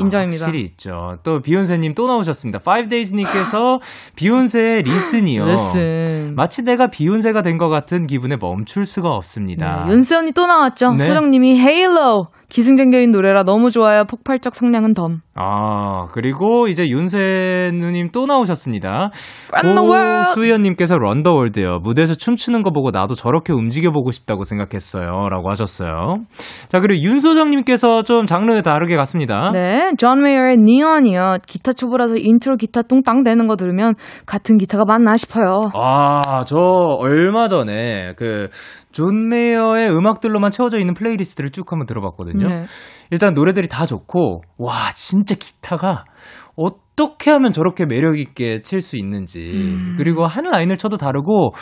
[0.00, 0.44] 인정입니다.
[0.46, 1.16] 확실히 있죠.
[1.22, 2.58] 또 비욘세님 또 나오셨습니다.
[2.60, 3.80] 5days님께서
[4.16, 5.42] 비욘세의 리슨이요.
[5.48, 6.34] Listen.
[6.34, 9.84] 마치 내가 비욘세가 된 것 같은 기분에 멈출 수가 없습니다.
[9.86, 10.92] 네, 윤세 언니 또 나왔죠.
[10.92, 11.06] 네.
[11.06, 14.04] 소정님이 헤일로 기승전결인 노래라 너무 좋아요.
[14.04, 15.20] 폭발적 성량은 덤.
[15.34, 19.10] 아, 그리고 이제 비욘세 누님 또 나오셨습니다.
[20.34, 21.80] 수연님께서 Run the World요.
[21.82, 25.28] 무대에서 춤추는 거 보고 나도 저렇게 움직여보고 싶다고 생각했어요.
[25.28, 26.16] 라고 하셨어요.
[26.68, 29.50] 자, 그리고 윤소정님께서 좀 장르 다르게 갔습니다.
[29.52, 31.38] 네, 존 메이어의 Neon이요.
[31.46, 33.94] 기타 초보라서 인트로 기타 뚱땅 대는 거 들으면
[34.26, 35.60] 같은 기타가 맞나 싶어요.
[35.74, 38.48] 아, 저 얼마 전에 그,
[38.92, 42.46] 존 메이어의 음악들로만 채워져 있는 플레이리스트를 쭉 한번 들어봤거든요.
[42.46, 42.64] 네.
[43.10, 46.04] 일단 노래들이 다 좋고, 와, 진짜 기타가
[46.56, 49.94] 어떻게 하면 저렇게 매력 있게 칠 수 있는지, 음.
[49.96, 51.52] 그리고 하는 라인을 쳐도 다르고,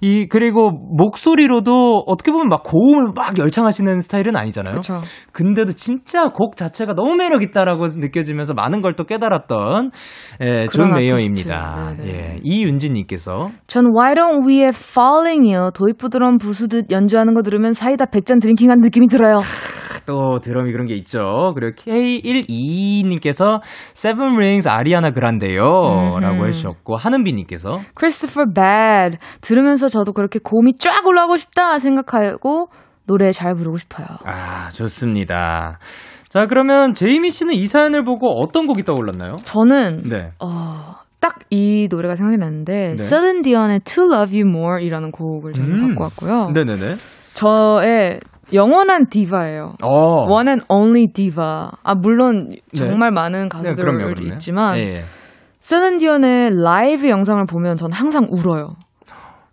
[0.00, 4.72] 이, 그리고 목소리로도 어떻게 보면 막 고음을 막 열창하시는 스타일은 아니잖아요.
[4.72, 5.00] 그렇죠.
[5.32, 9.92] 근데도 진짜 곡 자체가 너무 매력 있다라고 느껴지면서 많은 걸 또 깨달았던,
[10.44, 11.94] 예, 존 메이어입니다.
[12.04, 15.70] 예, 이윤지님께서, 전 Why Don't We의 Falling이요.
[15.74, 19.40] 도입부 드럼 부수듯 연주하는 거 들으면 사이다 100잔 drinking한 느낌이 들어요.
[20.06, 21.52] 또 드럼이 그런 게 있죠.
[21.54, 23.60] 그리고 K122님께서
[23.92, 25.60] Seven Rings 아리아나 그란데요.
[25.60, 26.20] 음흠.
[26.20, 32.68] 라고 해주셨고, 하는비님께서 Christopher Bad 들으면서 저도 그렇게 고음이 쫙 올라가고 싶다 생각하고
[33.06, 34.06] 노래 잘 부르고 싶어요.
[34.24, 35.78] 아, 좋습니다.
[36.28, 39.36] 자, 그러면 제이미 씨는 이 사연을 보고 어떤 곡이 떠올랐나요?
[39.44, 40.32] 저는 네.
[40.40, 43.02] 어, 딱 이 노래가 생각이 났는데 네.
[43.02, 45.88] Celine Dion의 To Love You More 이라는 곡을 저는 음.
[45.88, 46.52] 갖고 왔고요.
[46.52, 46.94] 네 네 네.
[47.34, 48.20] 저의
[48.52, 49.74] 영원한 디바예요.
[49.82, 50.24] 어.
[50.30, 51.70] One and only diva.
[51.82, 54.32] 아 물론 정말 많은 네, 가수들 그럼요, 그럼요.
[54.34, 55.02] 있지만 예, 예.
[55.60, 58.74] 세렌 디온의 라이브 영상을 보면 전 항상 울어요.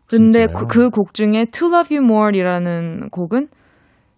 [0.07, 0.67] 근데 진짜요?
[0.67, 3.47] 그곡 중에 To Love You More이라는 곡은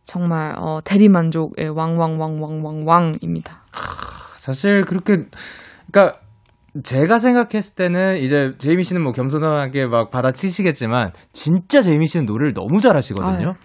[0.03, 3.63] 정말 어, 대리 만족의 왕왕왕왕왕왕입니다.
[4.35, 5.25] 사실 그렇게,
[5.91, 6.19] 그러니까
[6.83, 12.79] 제가 생각했을 때는 이제 제이미 씨는 뭐 겸손하게 막 받아치시겠지만 진짜 제이미 씨는 노래를 너무
[12.81, 13.55] 잘하시거든요.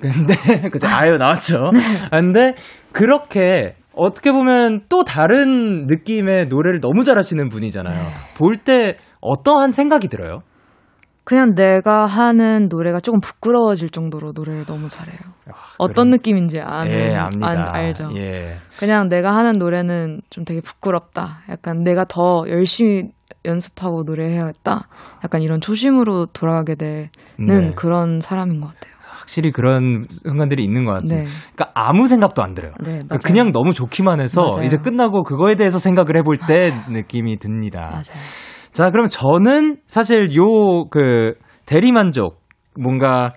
[0.00, 0.34] 근데
[0.70, 1.70] 그죠 아유 나왔죠.
[2.10, 2.54] 근데
[2.92, 8.06] 그렇게 어떻게 보면 또 다른 느낌의 노래를 너무 잘하시는 분이잖아요.
[8.36, 10.42] 볼때 어떠한 생각이 들어요?
[11.30, 15.16] 그냥 내가 하는 노래가 조금 부끄러워질 정도로 노래를 너무 잘해요.
[15.78, 17.46] 어떤 그럼- 느낌인지 아는 예, 압니다.
[17.46, 18.10] 안- 알죠.
[18.16, 18.56] 예.
[18.80, 21.42] 그냥 내가 하는 노래는 좀 되게 부끄럽다.
[21.48, 23.04] 약간 내가 더 열심히
[23.44, 24.88] 연습하고 노래해야겠다.
[25.22, 27.08] 약간 이런 초심으로 돌아가게 되는
[27.38, 27.72] 네.
[27.76, 28.90] 그런 사람인 것 같아요.
[29.20, 31.22] 확실히 그런 순간들이 있는 것 같습니다.
[31.22, 31.28] 네.
[31.54, 32.72] 그러니까 아무 생각도 안 들어요.
[32.80, 33.18] 네, 그러니까.
[33.18, 34.64] 그냥 너무 좋기만 해서 맞아요.
[34.64, 37.90] 이제 끝나고 그거에 대해서 생각을 해볼 때 느낌이 듭니다.
[37.92, 38.20] 맞아요.
[38.72, 41.32] 자, 그럼 저는 사실 요 그
[41.66, 42.40] 대리만족
[42.78, 43.34] 뭔가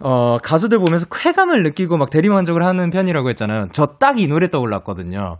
[0.00, 3.66] 어, 가수들 보면서 쾌감을 느끼고 막 대리만족을 하는 편이라고 했잖아요.
[3.72, 5.38] 저 딱 이 노래 떠올랐거든요.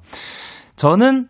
[0.77, 1.29] 저는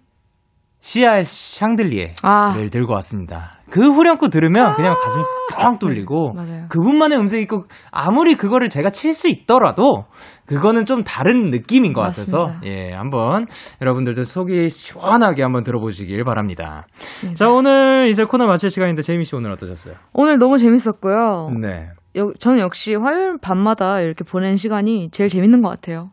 [0.81, 2.55] 시아의 샹들리에를 아.
[2.71, 3.53] 들고 왔습니다.
[3.71, 5.23] 그 후렴구 들으면 그냥 가슴이
[5.55, 6.67] 뻥 뚫리고 네, 맞아요.
[6.71, 10.07] 그분만의 음색이 있고 아무리 그거를 제가 칠 수 있더라도
[10.47, 12.67] 그거는 좀 다른 느낌인 것 같아서 맞습니다.
[12.67, 13.47] 예 한번
[13.83, 16.87] 여러분들도 속이 시원하게 한번 들어보시길 바랍니다.
[16.97, 17.37] 맞습니다.
[17.45, 19.95] 자 오늘 이제 코너 마칠 시간인데 제이미 씨 오늘 어떠셨어요?
[20.15, 21.51] 오늘 너무 재밌었고요.
[21.61, 21.89] 네.
[22.17, 26.11] 여- 저는 역시 화요일 밤마다 이렇게 보낸 시간이 제일 재밌는 것 같아요.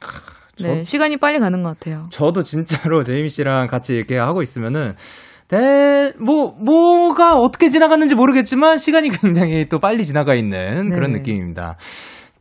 [0.62, 2.08] 네, 시간이 빨리 가는 것 같아요.
[2.12, 4.96] 저도 진짜로 제이미 씨랑 같이 이렇게 하고 있으면은
[5.48, 11.20] 대, 뭐, 뭐가 어떻게 지나갔는지 모르겠지만 시간이 굉장히 또 빨리 지나가 있는 그런 네네.
[11.20, 11.78] 느낌입니다.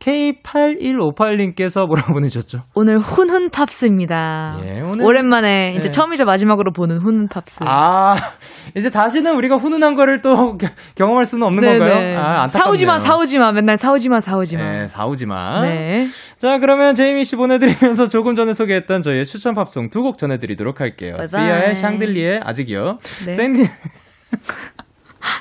[0.05, 2.59] K8158님께서 뭐라고 보내셨죠?
[2.75, 4.59] 오늘 훈훈 팝스입니다.
[4.63, 5.91] 예, 오늘- 오랜만에 이제 네.
[5.91, 7.63] 처음이자 마지막으로 보는 훈훈 팝스.
[7.65, 8.15] 아,
[8.75, 11.79] 이제 다시는 우리가 훈훈한 거를 또 겨- 경험할 수는 없는 네네.
[11.79, 12.17] 건가요?
[12.19, 12.47] 아, 안타깝네요.
[12.63, 13.51] 사오지 마, 사오지 마.
[13.51, 14.63] 맨날 사오지 마, 사오지 마.
[14.63, 15.61] 네, 사오지 마.
[15.61, 16.07] 네.
[16.37, 21.13] 자, 그러면 제이미 씨 보내드리면서 조금 전에 소개했던 저희의 추천 팝송 두 곡 전해드리도록 할게요.
[21.17, 21.27] 바이바이.
[21.27, 22.99] 시아의 샹들리에 아직이요.
[23.25, 23.31] 네.
[23.31, 23.63] 샌디,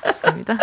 [0.07, 0.55] 좋습니다.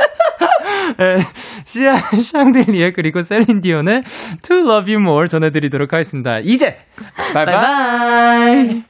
[0.99, 1.19] 에,
[1.65, 4.03] 시아 샹들리에 그리고 셀린 디온의
[4.41, 6.39] To Love You More 전해드리도록 하겠습니다.
[6.39, 6.79] 이제
[7.33, 7.53] 바이바이.
[7.55, 8.83] 바이바이.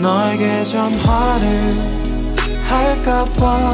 [0.00, 1.72] 너에게 전화를
[2.68, 3.70] 할까봐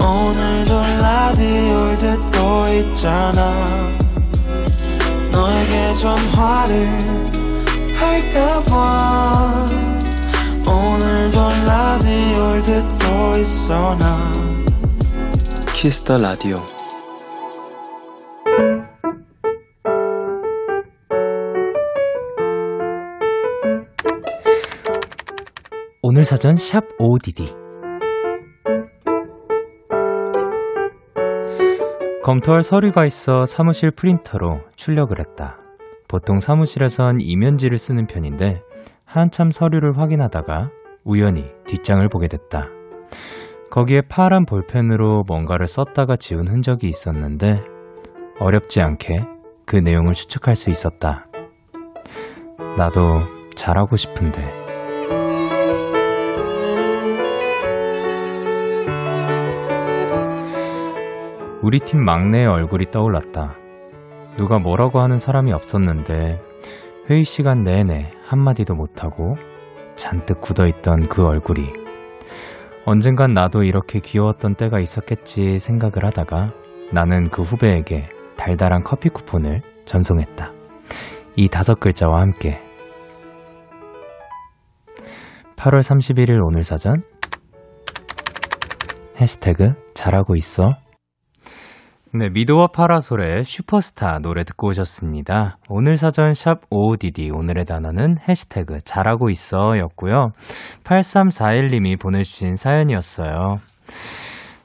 [0.00, 3.64] 오늘도 라디오를 듣고 있잖아
[5.30, 6.88] 너에게 전화를
[7.96, 9.66] 할까봐
[10.66, 12.97] 오늘도 라디오를 듣고
[13.40, 14.32] 있어 나
[15.74, 16.56] 키스터 라디오
[26.02, 27.54] 오늘 사전 샵 ODD
[32.22, 35.56] 검토할 서류가 있어 사무실 프린터로 출력을 했다.
[36.08, 38.60] 보통 사무실에선 이면지를 쓰는 편인데
[39.06, 40.70] 한참 서류를 확인하다가
[41.04, 42.68] 우연히 뒷장을 보게 됐다.
[43.70, 47.62] 거기에 파란 볼펜으로 뭔가를 썼다가 지운 흔적이 있었는데
[48.40, 49.24] 어렵지 않게
[49.66, 51.26] 그 내용을 추측할 수 있었다.
[52.76, 53.00] 나도
[53.54, 54.42] 잘하고 싶은데.
[61.60, 63.56] 우리 팀 막내의 얼굴이 떠올랐다.
[64.38, 66.40] 누가 뭐라고 하는 사람이 없었는데
[67.10, 69.36] 회의 시간 내내 한마디도 못하고
[69.96, 71.87] 잔뜩 굳어있던 그 얼굴이
[72.88, 76.54] 언젠간 나도 이렇게 귀여웠던 때가 있었겠지 생각을 하다가
[76.90, 78.08] 나는 그 후배에게
[78.38, 80.50] 달달한 커피 쿠폰을 전송했다.
[81.36, 82.58] 이 다섯 글자와 함께.
[85.56, 87.02] 8월 31일 오늘 사전.
[89.20, 90.70] 해시태그 잘하고 있어
[92.14, 95.58] 네, 미도와 파라솔의 슈퍼스타 노래 듣고 오셨습니다.
[95.68, 100.30] 오늘 사전 샵 OODD 오늘의 단어는 해시태그 잘하고 있어 였고요.
[100.84, 103.56] 8341님이 보내주신 사연이었어요.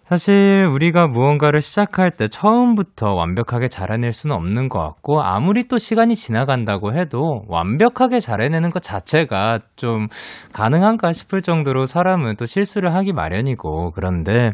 [0.05, 6.15] 사실 우리가 무언가를 시작할 때 처음부터 완벽하게 잘해낼 수는 없는 것 같고 아무리 또 시간이
[6.15, 10.07] 지나간다고 해도 완벽하게 잘해내는 것 자체가 좀
[10.53, 14.51] 가능한가 싶을 정도로 사람은 또 실수를 하기 마련이고 그런데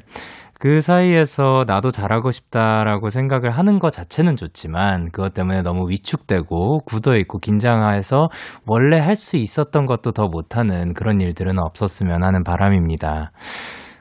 [0.59, 7.39] 그 사이에서 나도 잘하고 싶다라고 생각을 하는 것 자체는 좋지만 그것 때문에 너무 위축되고 굳어있고
[7.39, 8.27] 긴장해서
[8.67, 13.31] 원래 할 수 있었던 것도 더 못하는 그런 일들은 없었으면 하는 바람입니다.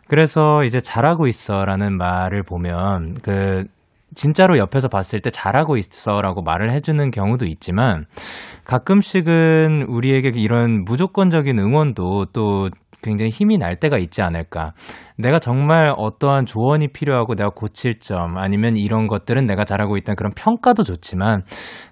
[0.08, 3.64] 그래서 이제 잘하고 있어 라는 말을 보면 그
[4.14, 8.04] 진짜로 옆에서 봤을 때 잘하고 있어 라고 말을 해주는 경우도 있지만
[8.64, 12.68] 가끔씩은 우리에게 이런 무조건적인 응원도 또
[13.02, 14.72] 굉장히 힘이 날 때가 있지 않을까.
[15.18, 20.32] 내가 정말 어떠한 조언이 필요하고 내가 고칠 점 아니면 이런 것들은 내가 잘하고 있다는 그런
[20.34, 21.42] 평가도 좋지만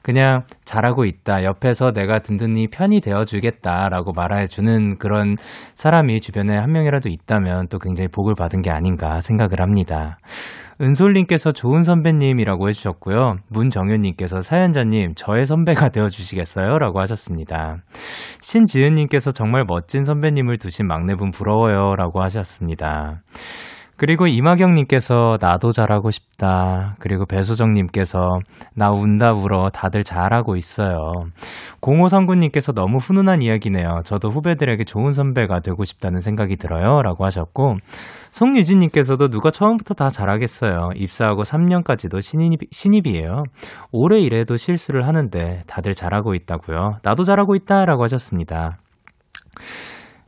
[0.03, 1.43] 그냥 잘하고 있다.
[1.43, 5.37] 옆에서 내가 든든히 편이 되어 주겠다라고 말해주는 그런
[5.75, 10.19] 사람이 주변에 한 명이라도 있다면 또 굉장히 복을 받은 게 아닌가 생각을 합니다.
[10.81, 13.37] 은솔님께서 좋은 선배님이라고 해주셨고요.
[13.49, 16.79] 문정현님께서 사연자님, 저의 선배가 되어주시겠어요?
[16.79, 17.79] 라고 하셨습니다.
[18.43, 21.95] 신지은님께서 정말 멋진 선배님을 두신 막내분 부러워요.
[21.97, 23.16] 라고 하셨습니다.
[23.99, 26.97] 그리고 이마경님께서 나도 잘하고 싶다.
[26.99, 28.41] 그리고 배소정님께서
[28.75, 31.13] 나 운다 울어 다들 잘하고 있어요.
[31.81, 34.03] 0539님께서 너무 훈훈한 이야기네요.
[34.05, 37.01] 저도 후배들에게 좋은 선배가 되고 싶다는 생각이 들어요.
[37.01, 37.77] 라고 하셨고,
[38.33, 40.91] 송유진님께서도 누가 처음부터 다 잘하겠어요.
[40.95, 43.45] 입사하고 3년까지도 신입, 신입이에요.
[43.93, 46.99] 오래 일해도 실수를 하는데 다들 잘하고 있다고요.
[47.03, 47.87] 나도 잘하고 있다.
[47.87, 48.77] 라고 하셨습니다.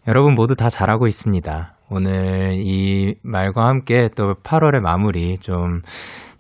[0.07, 1.78] 여러분 모두 다 잘하고 있습니다.
[1.91, 5.81] 오늘 이 말과 함께 또 8월의 마무리 좀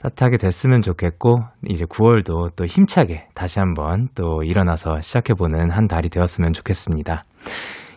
[0.00, 6.52] 따뜻하게 됐으면 좋겠고, 이제 9월도 또 힘차게 다시 한번 또 일어나서 시작해보는 한 달이 되었으면
[6.52, 7.24] 좋겠습니다.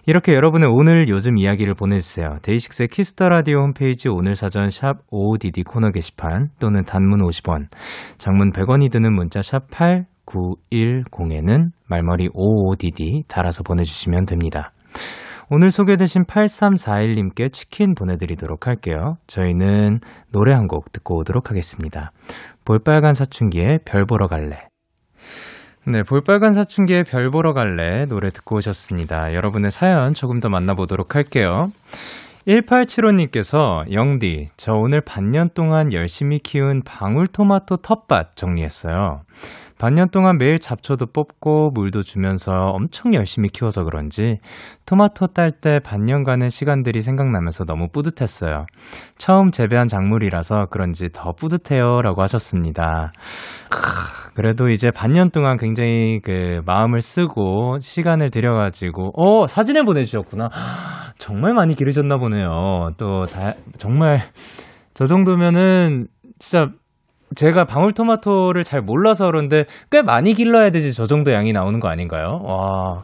[0.07, 2.37] 이렇게 여러분의 오늘 요즘 이야기를 보내주세요.
[2.41, 7.67] DAY6의 Kiss the Radio 홈페이지 오늘 사전 샵 55DD 코너 게시판 또는 단문 50원,
[8.17, 14.71] 장문 100원이 드는 문자 샵 8910에는 말머리 55DD 달아서 보내주시면 됩니다.
[15.53, 19.17] 오늘 소개되신 8341님께 치킨 보내드리도록 할게요.
[19.27, 19.99] 저희는
[20.31, 22.13] 노래 한 곡 듣고 오도록 하겠습니다.
[22.63, 24.69] 볼빨간 사춘기의 별 보러 갈래.
[25.85, 29.33] 네, 볼빨간 사춘기의 별 보러 갈래 노래 듣고 오셨습니다.
[29.33, 31.65] 여러분의 사연 조금 더 만나보도록 할게요.
[32.47, 39.23] 1875님께서 영디, 저 오늘 반년 동안 열심히 키운 방울토마토 텃밭 정리했어요.
[39.81, 44.37] 반년 동안 매일 잡초도 뽑고 물도 주면서 엄청 열심히 키워서 그런지
[44.85, 48.67] 토마토 딸 때 반년간의 시간들이 생각나면서 너무 뿌듯했어요.
[49.17, 52.03] 처음 재배한 작물이라서 그런지 더 뿌듯해요.
[52.03, 53.11] 라고 하셨습니다.
[53.71, 60.49] 크, 그래도 이제 반년 동안 굉장히 그 마음을 쓰고 시간을 들여가지고, 어, 사진을 보내주셨구나.
[61.17, 62.91] 정말 많이 기르셨나 보네요.
[62.99, 64.19] 또, 다, 정말,
[64.93, 66.05] 저 정도면은
[66.37, 66.67] 진짜
[67.35, 72.41] 제가 방울토마토를 잘 몰라서 그런데 꽤 많이 길러야 되지 저 정도 양이 나오는 거 아닌가요?
[72.43, 73.03] 와.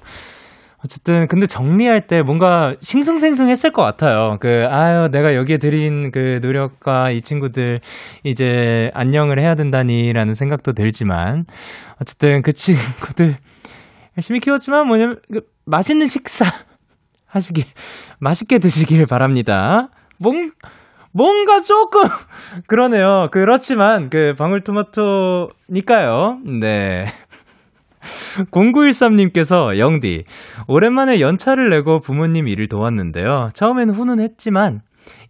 [0.84, 4.38] 어쨌든 근데 정리할 때 뭔가 싱숭생숭했을 것 같아요.
[4.40, 7.80] 그 아유 내가 여기에 들인 그 노력과 이 친구들
[8.24, 11.46] 이제 안녕을 해야 된다니라는 생각도 들지만
[12.00, 13.38] 어쨌든 그 친구들
[14.18, 16.46] 열심히 키웠지만 뭐냐면 그 맛있는 식사
[17.26, 17.66] 하시길
[18.20, 19.90] 맛있게 드시길 바랍니다.
[20.20, 20.52] 뭔
[21.18, 22.04] 뭔가 조금
[22.68, 23.30] 그러네요.
[23.32, 26.42] 그렇지만 그 방울토마토니까요.
[26.62, 27.08] 네.
[28.52, 30.26] 0913님께서 영디
[30.68, 33.50] 오랜만에 연차를 내고 부모님 일을 도왔는데요.
[33.56, 34.82] 처음엔 훈훈했지만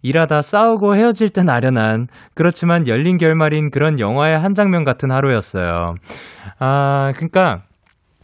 [0.02, 5.94] 일하다 싸우고 헤어질 땐 아련한 그렇지만 열린 결말인 그런 영화의 한 장면 같은 하루였어요.
[6.58, 7.62] 아, 그러니까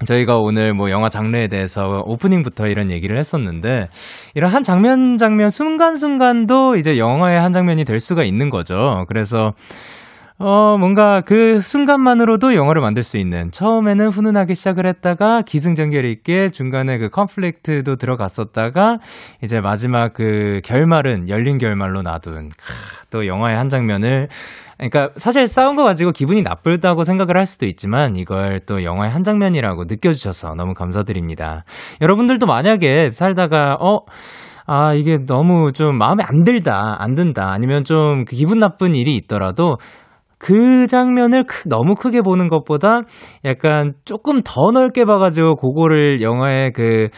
[0.04, 3.86] 저희가 오늘 뭐 영화 장르에 대해서 오프닝부터 이런 얘기를 했었는데
[4.34, 9.04] 이런 한 장면 장면 순간순간도 이제 영화의 한 장면이 될 수가 있는 거죠.
[9.08, 9.52] 그래서
[10.36, 16.98] 어, 뭔가 그 순간만으로도 영화를 만들 수 있는 처음에는 훈훈하게 시작을 했다가 기승전결 있게 중간에
[16.98, 18.98] 그 컨플릭트도 들어갔었다가
[19.44, 22.48] 이제 마지막 그 결말은 열린 결말로 놔둔
[23.10, 24.28] 또 영화의 한 장면을
[24.76, 29.22] 그러니까 사실 싸운 거 가지고 기분이 나쁘다고 생각을 할 수도 있지만 이걸 또 영화의 한
[29.22, 31.64] 장면이라고 느껴주셔서 너무 감사드립니다.
[32.00, 34.00] 여러분들도 만약에 살다가 어
[34.66, 39.76] 아, 이게 너무 좀 마음에 안 들다, 안 든다, 아니면 좀 기분 나쁜 일이 있더라도
[40.38, 43.02] 그 장면을 크, 너무 크게 보는 것보다
[43.44, 47.08] 약간 조금 더 넓게 봐가지고 그거를 영화의 그,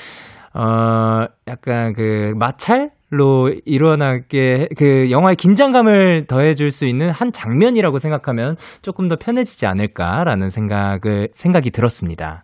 [0.54, 2.90] 어, 약간 그 마찰?
[3.09, 10.48] 로 일어나게 그 영화의 긴장감을 더해줄 수 있는 한 장면이라고 생각하면 조금 더 편해지지 않을까라는
[10.48, 12.42] 생각을 생각이 들었습니다.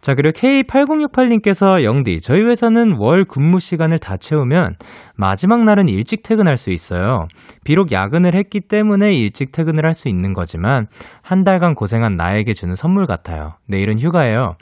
[0.00, 4.76] 자, 그리고 K8068님께서 영디, 저희 회사는 월 근무 시간을 다 채우면
[5.16, 7.26] 마지막 날은 일찍 퇴근할 수 있어요.
[7.64, 10.86] 비록 야근을 했기 때문에 일찍 퇴근을 할 수 있는 거지만
[11.22, 13.54] 한 달간 고생한 나에게 주는 선물 같아요.
[13.66, 14.54] 내일은 휴가예요.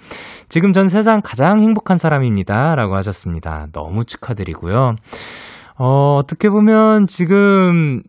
[0.48, 2.74] 지금 전 세상 가장 행복한 사람입니다.
[2.74, 3.66] 라고 하셨습니다.
[3.72, 4.94] 너무 축하드리고요.
[5.78, 8.02] 어, 어떻게 보면 지금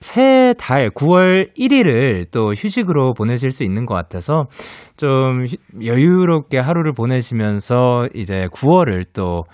[0.00, 4.44] 새 달 9월 1일을 또 휴식으로 보내실 수 있는 것 같아서
[4.96, 5.44] 좀
[5.82, 9.44] 여유롭게 하루를 보내시면서 이제 9월을 또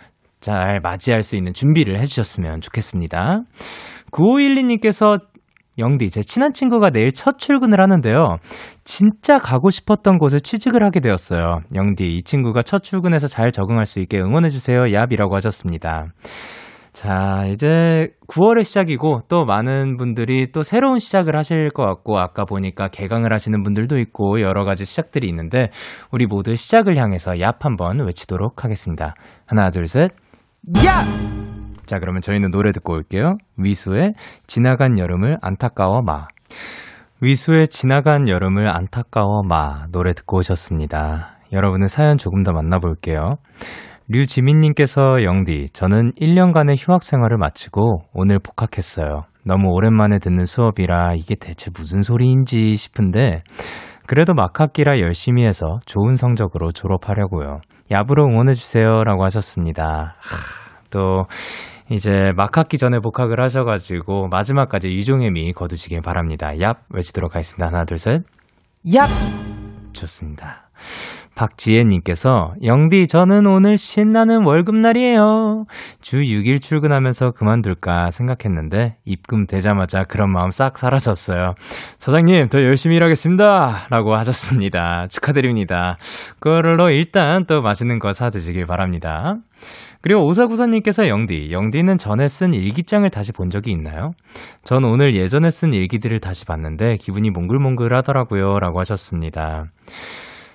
[0.43, 3.43] 잘 맞이할 수 있는 준비를 해주셨으면 좋겠습니다.
[4.11, 5.19] 9512님께서
[5.79, 8.37] 영디, 제 친한 친구가 내일 첫 출근을 하는데요.
[8.85, 11.61] 진짜 가고 싶었던 곳에 취직을 하게 되었어요.
[11.75, 14.83] 영디, 이 친구가 첫 출근해서 잘 적응할 수 있게 응원해주세요.
[14.83, 16.09] 얍이라고 하셨습니다.
[16.93, 22.89] 자, 이제 9월의 시작이고 또 많은 분들이 또 새로운 시작을 하실 것 같고 아까 보니까
[22.89, 25.71] 개강을 하시는 분들도 있고 여러 가지 시작들이 있는데
[26.11, 29.15] 우리 모두 시작을 향해서 얍 한번 외치도록 하겠습니다.
[29.47, 30.11] 하나, 둘, 셋.
[30.85, 31.03] 야!
[31.87, 33.35] 자, 그러면 저희는 노래 듣고 올게요.
[33.57, 34.13] 위수의
[34.47, 36.29] 지나간 여름을 안타까워 마.
[37.23, 39.87] 위수의 지나간 여름을 안타까워 마.
[39.93, 41.39] 노래 듣고 오셨습니다.
[41.53, 43.37] 여러분의 사연 조금 더 만나볼게요.
[44.09, 49.25] 류지민님께서 영디, 저는 1년간의 휴학 생활을 마치고 오늘 복학했어요.
[49.45, 53.43] 너무 오랜만에 듣는 수업이라 이게 대체 무슨 소리인지 싶은데,
[54.07, 57.61] 그래도 막학기라 열심히 해서 좋은 성적으로 졸업하려고요.
[57.91, 59.05] 야부로 응원해주세요.
[59.05, 60.17] 라고 하셨습니다.
[60.19, 60.37] 하,
[60.91, 61.27] 또,
[61.91, 66.51] 이제 막학기 전에 복학을 하셔가지고 마지막까지 유종의 미 거두시길 바랍니다.
[66.53, 66.77] 얍!
[66.91, 67.67] 외치도록 하겠습니다.
[67.67, 68.23] 하나, 둘, 셋.
[68.87, 69.07] 얍!
[69.93, 70.69] 좋습니다.
[71.35, 75.65] 박지혜님께서 영디 저는 오늘 신나는 월급날이에요.
[76.01, 81.55] 주 6일 출근하면서 그만둘까 생각했는데 입금 되자마자 그런 마음 싹 사라졌어요.
[81.99, 83.89] 사장님 더 열심히 일하겠습니다.
[83.91, 85.09] 라고 하셨습니다.
[85.09, 85.97] 축하드립니다.
[86.39, 89.37] 그걸로 일단 또 맛있는 거 사 드시길 바랍니다.
[90.03, 94.11] 그리고 오사구사님께서 영디, 영디는 전에 쓴 일기장을 다시 본 적이 있나요?
[94.65, 98.59] 전 오늘 예전에 쓴 일기들을 다시 봤는데 기분이 몽글몽글 하더라고요.
[98.59, 99.67] 라고 하셨습니다.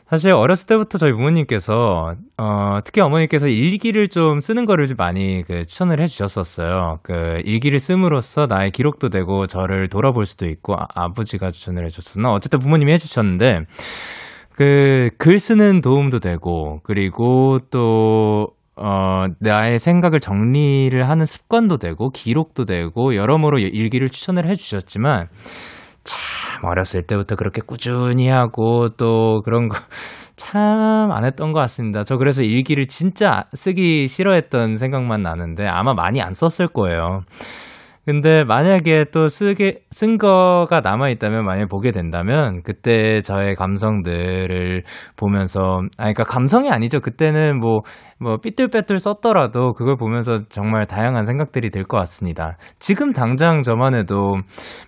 [0.10, 5.66] 사실 어렸을 때부터 저희 부모님께서 어, 특히 어머니께서 일기를 좀 쓰는 거를 좀 많이 그
[5.66, 7.00] 추천을 해 주셨었어요.
[7.04, 12.32] 그 일기를 씀으로써 나의 기록도 되고 저를 돌아볼 수도 있고 아, 버지가 추천을 해 줬었나
[12.32, 13.62] 어쨌든 부모님이 해 주셨는데
[14.56, 18.48] 그 글 쓰는 도움도 되고 그리고 또
[18.80, 25.30] 어, 나의 생각을 정리를 하는 습관도 되고, 기록도 되고, 여러모로 일기를 추천을 해주셨지만,
[26.08, 29.78] 참, 어렸을 때부터 그렇게 꾸준히 하고, 또 그런 거,
[30.38, 32.04] 참 안 했던 것 같습니다.
[32.04, 37.22] 저 그래서 일기를 진짜 쓰기 싫어했던 생각만 나는데, 아마 많이 안 썼을 거예요.
[38.06, 44.84] 근데 만약에 또 쓰게, 쓴 거가 남아 있다면, 만약에 보게 된다면, 그때 저의 감성들을
[45.18, 47.02] 보면서, 아, 그러니까 감성이 아니죠.
[47.02, 47.82] 그때는 뭐,
[48.20, 52.58] 뭐, 삐뚤빼뚤 썼더라도 그걸 보면서 정말 다양한 생각들이 들 것 같습니다.
[52.80, 54.38] 지금 당장 저만 해도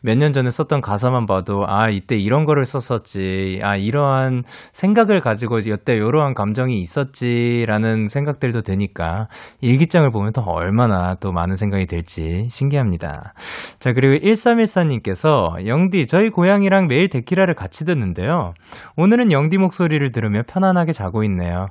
[0.03, 3.59] 몇 년 전에 썼던 가사만 봐도, 아, 이때 이런 거를 썼었지.
[3.63, 9.27] 아, 이러한 생각을 가지고 이때 이러한 감정이 있었지라는 생각들도 드니까
[9.61, 13.33] 일기장을 보면 또 얼마나 또 많은 생각이 들지 신기합니다.
[13.79, 18.53] 자, 그리고 1314님께서 영디, 저희 고양이랑 매일 데키라를 같이 듣는데요.
[18.97, 21.67] 오늘은 영디 목소리를 들으며 편안하게 자고 있네요.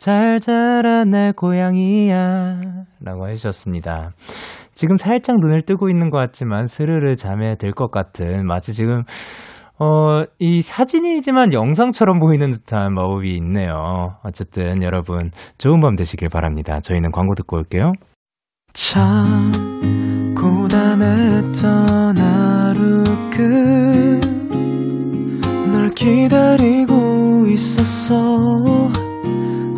[0.00, 2.60] 잘 자라 내 고양이야
[3.00, 4.12] 라고 해주셨습니다.
[4.72, 9.02] 지금 살짝 눈을 뜨고 있는 것 같지만 스르르 잠에 들 것 같은 마치 지금
[9.78, 14.16] 어, 이 사진이지만 영상처럼 보이는 듯한 마법이 있네요.
[14.24, 16.80] 어쨌든 여러분 좋은 밤 되시길 바랍니다.
[16.80, 17.92] 저희는 광고 듣고 올게요.
[18.72, 19.52] 참
[20.34, 23.04] 고단했던 하루
[25.60, 28.88] 끝널 기다리고 있었어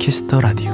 [0.00, 0.72] Kiss the Radio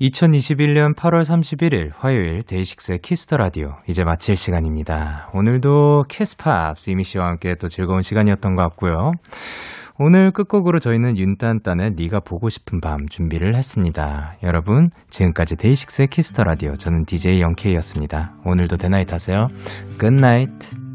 [0.00, 5.30] 2021년 8월 31일 화요일 DAY6의 Kiss the Radio 이제 마칠 시간입니다.
[5.34, 9.12] 오늘도 캐스팝 이미 씨와 함께 또 즐거운 시간이었던 것 같고요.
[10.00, 14.34] 오늘 끝곡으로 저희는 윤딴딴의 네가 보고 싶은 밤 준비를 했습니다.
[14.42, 18.34] 여러분 지금까지 데이식스의 키스터 라디오 저는 DJ 영케이였습니다.
[18.44, 19.46] 오늘도 대나잇 하세요.
[19.96, 20.85] 굿나잇.